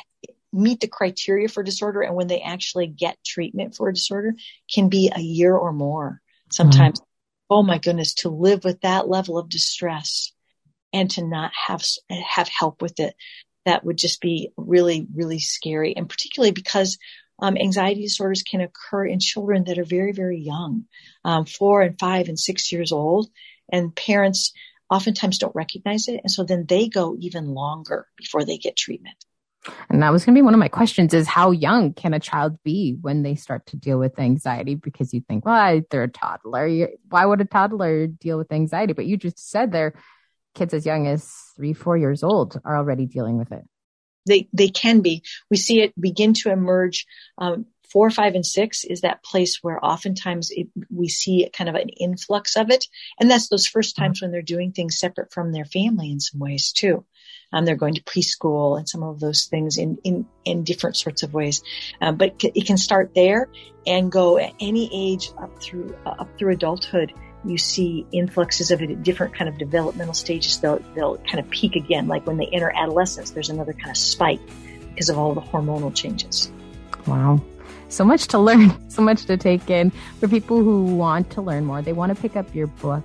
meet 0.51 0.79
the 0.81 0.87
criteria 0.87 1.47
for 1.47 1.63
disorder 1.63 2.01
and 2.01 2.15
when 2.15 2.27
they 2.27 2.41
actually 2.41 2.87
get 2.87 3.17
treatment 3.25 3.75
for 3.75 3.89
a 3.89 3.93
disorder 3.93 4.33
can 4.71 4.89
be 4.89 5.11
a 5.13 5.19
year 5.19 5.55
or 5.55 5.73
more. 5.73 6.21
Sometimes, 6.51 6.99
mm-hmm. 6.99 7.53
oh 7.55 7.63
my 7.63 7.79
goodness, 7.79 8.13
to 8.15 8.29
live 8.29 8.63
with 8.63 8.81
that 8.81 9.07
level 9.07 9.37
of 9.37 9.49
distress 9.49 10.31
and 10.93 11.09
to 11.11 11.27
not 11.27 11.51
have 11.67 11.83
have 12.09 12.47
help 12.47 12.81
with 12.81 12.99
it 12.99 13.15
that 13.65 13.83
would 13.83 13.97
just 13.97 14.21
be 14.21 14.51
really, 14.57 15.07
really 15.13 15.39
scary. 15.39 15.95
And 15.95 16.09
particularly 16.09 16.51
because 16.51 16.97
um, 17.39 17.57
anxiety 17.57 18.01
disorders 18.01 18.43
can 18.43 18.61
occur 18.61 19.05
in 19.05 19.19
children 19.19 19.65
that 19.65 19.77
are 19.77 19.85
very, 19.85 20.11
very 20.11 20.39
young, 20.39 20.85
um, 21.25 21.45
four 21.45 21.81
and 21.81 21.97
five 21.99 22.27
and 22.27 22.39
six 22.39 22.71
years 22.71 22.91
old. 22.91 23.29
And 23.71 23.95
parents 23.95 24.53
oftentimes 24.89 25.39
don't 25.39 25.55
recognize 25.55 26.07
it. 26.07 26.21
And 26.23 26.31
so 26.31 26.43
then 26.43 26.65
they 26.67 26.87
go 26.87 27.15
even 27.19 27.47
longer 27.47 28.07
before 28.17 28.45
they 28.45 28.57
get 28.57 28.75
treatment. 28.75 29.15
And 29.89 30.03
that 30.03 30.11
was 30.11 30.25
going 30.25 30.35
to 30.35 30.37
be 30.37 30.43
one 30.43 30.53
of 30.53 30.59
my 30.59 30.67
questions 30.67 31.13
is 31.13 31.27
how 31.27 31.51
young 31.51 31.93
can 31.93 32.13
a 32.13 32.19
child 32.19 32.61
be 32.63 32.97
when 32.99 33.23
they 33.23 33.35
start 33.35 33.65
to 33.67 33.77
deal 33.77 33.97
with 33.97 34.19
anxiety? 34.19 34.75
Because 34.75 35.13
you 35.13 35.21
think, 35.21 35.45
well, 35.45 35.81
they're 35.89 36.03
a 36.03 36.09
toddler. 36.09 36.89
Why 37.09 37.25
would 37.25 37.39
a 37.39 37.45
toddler 37.45 38.07
deal 38.07 38.37
with 38.37 38.51
anxiety? 38.51 38.93
But 38.93 39.05
you 39.05 39.15
just 39.15 39.49
said 39.49 39.71
they're 39.71 39.93
kids 40.53 40.73
as 40.73 40.85
young 40.85 41.07
as 41.07 41.31
three, 41.55 41.73
four 41.73 41.97
years 41.97 42.23
old 42.23 42.59
are 42.63 42.77
already 42.77 43.05
dealing 43.05 43.37
with 43.37 43.51
it. 43.51 43.63
They 44.25 44.47
they 44.53 44.69
can 44.69 45.01
be. 45.01 45.23
We 45.49 45.57
see 45.57 45.81
it 45.81 45.99
begin 45.99 46.33
to 46.35 46.51
emerge. 46.51 47.05
Um, 47.37 47.65
four, 47.91 48.09
five, 48.09 48.33
and 48.33 48.45
six 48.45 48.83
is 48.83 49.01
that 49.01 49.23
place 49.23 49.59
where 49.61 49.83
oftentimes 49.85 50.49
it, 50.49 50.67
we 50.89 51.07
see 51.07 51.47
kind 51.55 51.69
of 51.69 51.75
an 51.75 51.89
influx 51.89 52.57
of 52.57 52.71
it, 52.71 52.87
and 53.19 53.29
that's 53.29 53.49
those 53.49 53.67
first 53.67 53.95
times 53.95 54.21
when 54.21 54.31
they're 54.31 54.41
doing 54.41 54.71
things 54.71 54.97
separate 54.97 55.31
from 55.31 55.51
their 55.51 55.65
family 55.65 56.09
in 56.09 56.19
some 56.19 56.39
ways 56.39 56.71
too. 56.71 57.05
Um, 57.51 57.65
they're 57.65 57.75
going 57.75 57.93
to 57.93 58.03
preschool 58.03 58.79
and 58.79 58.89
some 58.89 59.03
of 59.03 59.19
those 59.19 59.45
things 59.45 59.77
in 59.77 59.97
in, 60.03 60.25
in 60.43 60.63
different 60.63 60.97
sorts 60.97 61.21
of 61.21 61.33
ways, 61.33 61.61
um, 62.01 62.15
but 62.15 62.35
it 62.41 62.65
can 62.65 62.77
start 62.77 63.11
there 63.13 63.47
and 63.85 64.11
go 64.11 64.39
at 64.39 64.53
any 64.59 64.89
age 64.91 65.31
up 65.37 65.61
through 65.61 65.95
uh, 66.05 66.15
up 66.19 66.29
through 66.37 66.53
adulthood 66.53 67.13
you 67.45 67.57
see 67.57 68.05
influxes 68.11 68.71
of 68.71 68.81
it 68.81 68.89
at 68.89 69.03
different 69.03 69.33
kind 69.33 69.49
of 69.49 69.57
developmental 69.57 70.13
stages. 70.13 70.59
They'll, 70.59 70.79
they'll 70.95 71.17
kind 71.17 71.39
of 71.39 71.49
peak 71.49 71.75
again, 71.75 72.07
like 72.07 72.25
when 72.25 72.37
they 72.37 72.47
enter 72.47 72.71
adolescence, 72.75 73.31
there's 73.31 73.49
another 73.49 73.73
kind 73.73 73.89
of 73.89 73.97
spike 73.97 74.39
because 74.89 75.09
of 75.09 75.17
all 75.17 75.33
the 75.33 75.41
hormonal 75.41 75.93
changes. 75.93 76.51
Wow. 77.07 77.41
So 77.89 78.03
much 78.03 78.27
to 78.27 78.37
learn, 78.39 78.89
so 78.89 79.01
much 79.01 79.25
to 79.25 79.37
take 79.37 79.69
in. 79.69 79.91
For 80.19 80.27
people 80.27 80.63
who 80.63 80.83
want 80.83 81.29
to 81.31 81.41
learn 81.41 81.65
more, 81.65 81.81
they 81.81 81.93
want 81.93 82.15
to 82.15 82.21
pick 82.21 82.35
up 82.35 82.53
your 82.55 82.67
book. 82.67 83.03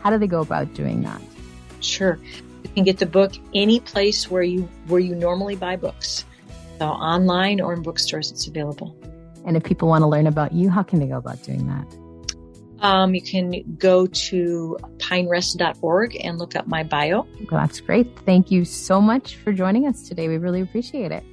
How 0.00 0.10
do 0.10 0.18
they 0.18 0.26
go 0.26 0.40
about 0.40 0.74
doing 0.74 1.02
that? 1.02 1.20
Sure. 1.80 2.18
You 2.62 2.70
can 2.74 2.84
get 2.84 2.98
the 2.98 3.06
book 3.06 3.32
any 3.54 3.80
place 3.80 4.30
where 4.30 4.42
you 4.42 4.62
where 4.86 5.00
you 5.00 5.14
normally 5.14 5.56
buy 5.56 5.76
books. 5.76 6.24
So 6.78 6.86
online 6.86 7.60
or 7.60 7.72
in 7.72 7.82
bookstores 7.82 8.30
it's 8.30 8.46
available. 8.46 8.96
And 9.44 9.56
if 9.56 9.64
people 9.64 9.88
want 9.88 10.02
to 10.02 10.06
learn 10.06 10.26
about 10.26 10.52
you, 10.52 10.68
how 10.68 10.82
can 10.82 10.98
they 10.98 11.06
go 11.06 11.16
about 11.16 11.42
doing 11.42 11.66
that? 11.66 11.86
Um, 12.80 13.14
you 13.14 13.22
can 13.22 13.76
go 13.78 14.06
to 14.06 14.78
pinerest.org 14.98 16.16
and 16.22 16.38
look 16.38 16.56
up 16.56 16.66
my 16.66 16.82
bio. 16.84 17.26
Well, 17.50 17.60
that's 17.60 17.80
great. 17.80 18.18
Thank 18.20 18.50
you 18.50 18.64
so 18.64 19.00
much 19.00 19.36
for 19.36 19.52
joining 19.52 19.86
us 19.86 20.08
today. 20.08 20.28
We 20.28 20.38
really 20.38 20.60
appreciate 20.60 21.12
it. 21.12 21.24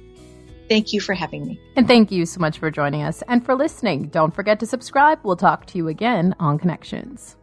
Thank 0.68 0.92
you 0.92 1.00
for 1.00 1.14
having 1.14 1.46
me. 1.46 1.60
And 1.76 1.86
thank 1.86 2.10
you 2.10 2.26
so 2.26 2.40
much 2.40 2.58
for 2.58 2.70
joining 2.70 3.02
us 3.02 3.22
and 3.28 3.44
for 3.44 3.54
listening. 3.54 4.08
Don't 4.08 4.34
forget 4.34 4.58
to 4.60 4.66
subscribe. 4.66 5.20
We'll 5.22 5.36
talk 5.36 5.66
to 5.66 5.78
you 5.78 5.88
again 5.88 6.34
on 6.40 6.58
Connections. 6.58 7.36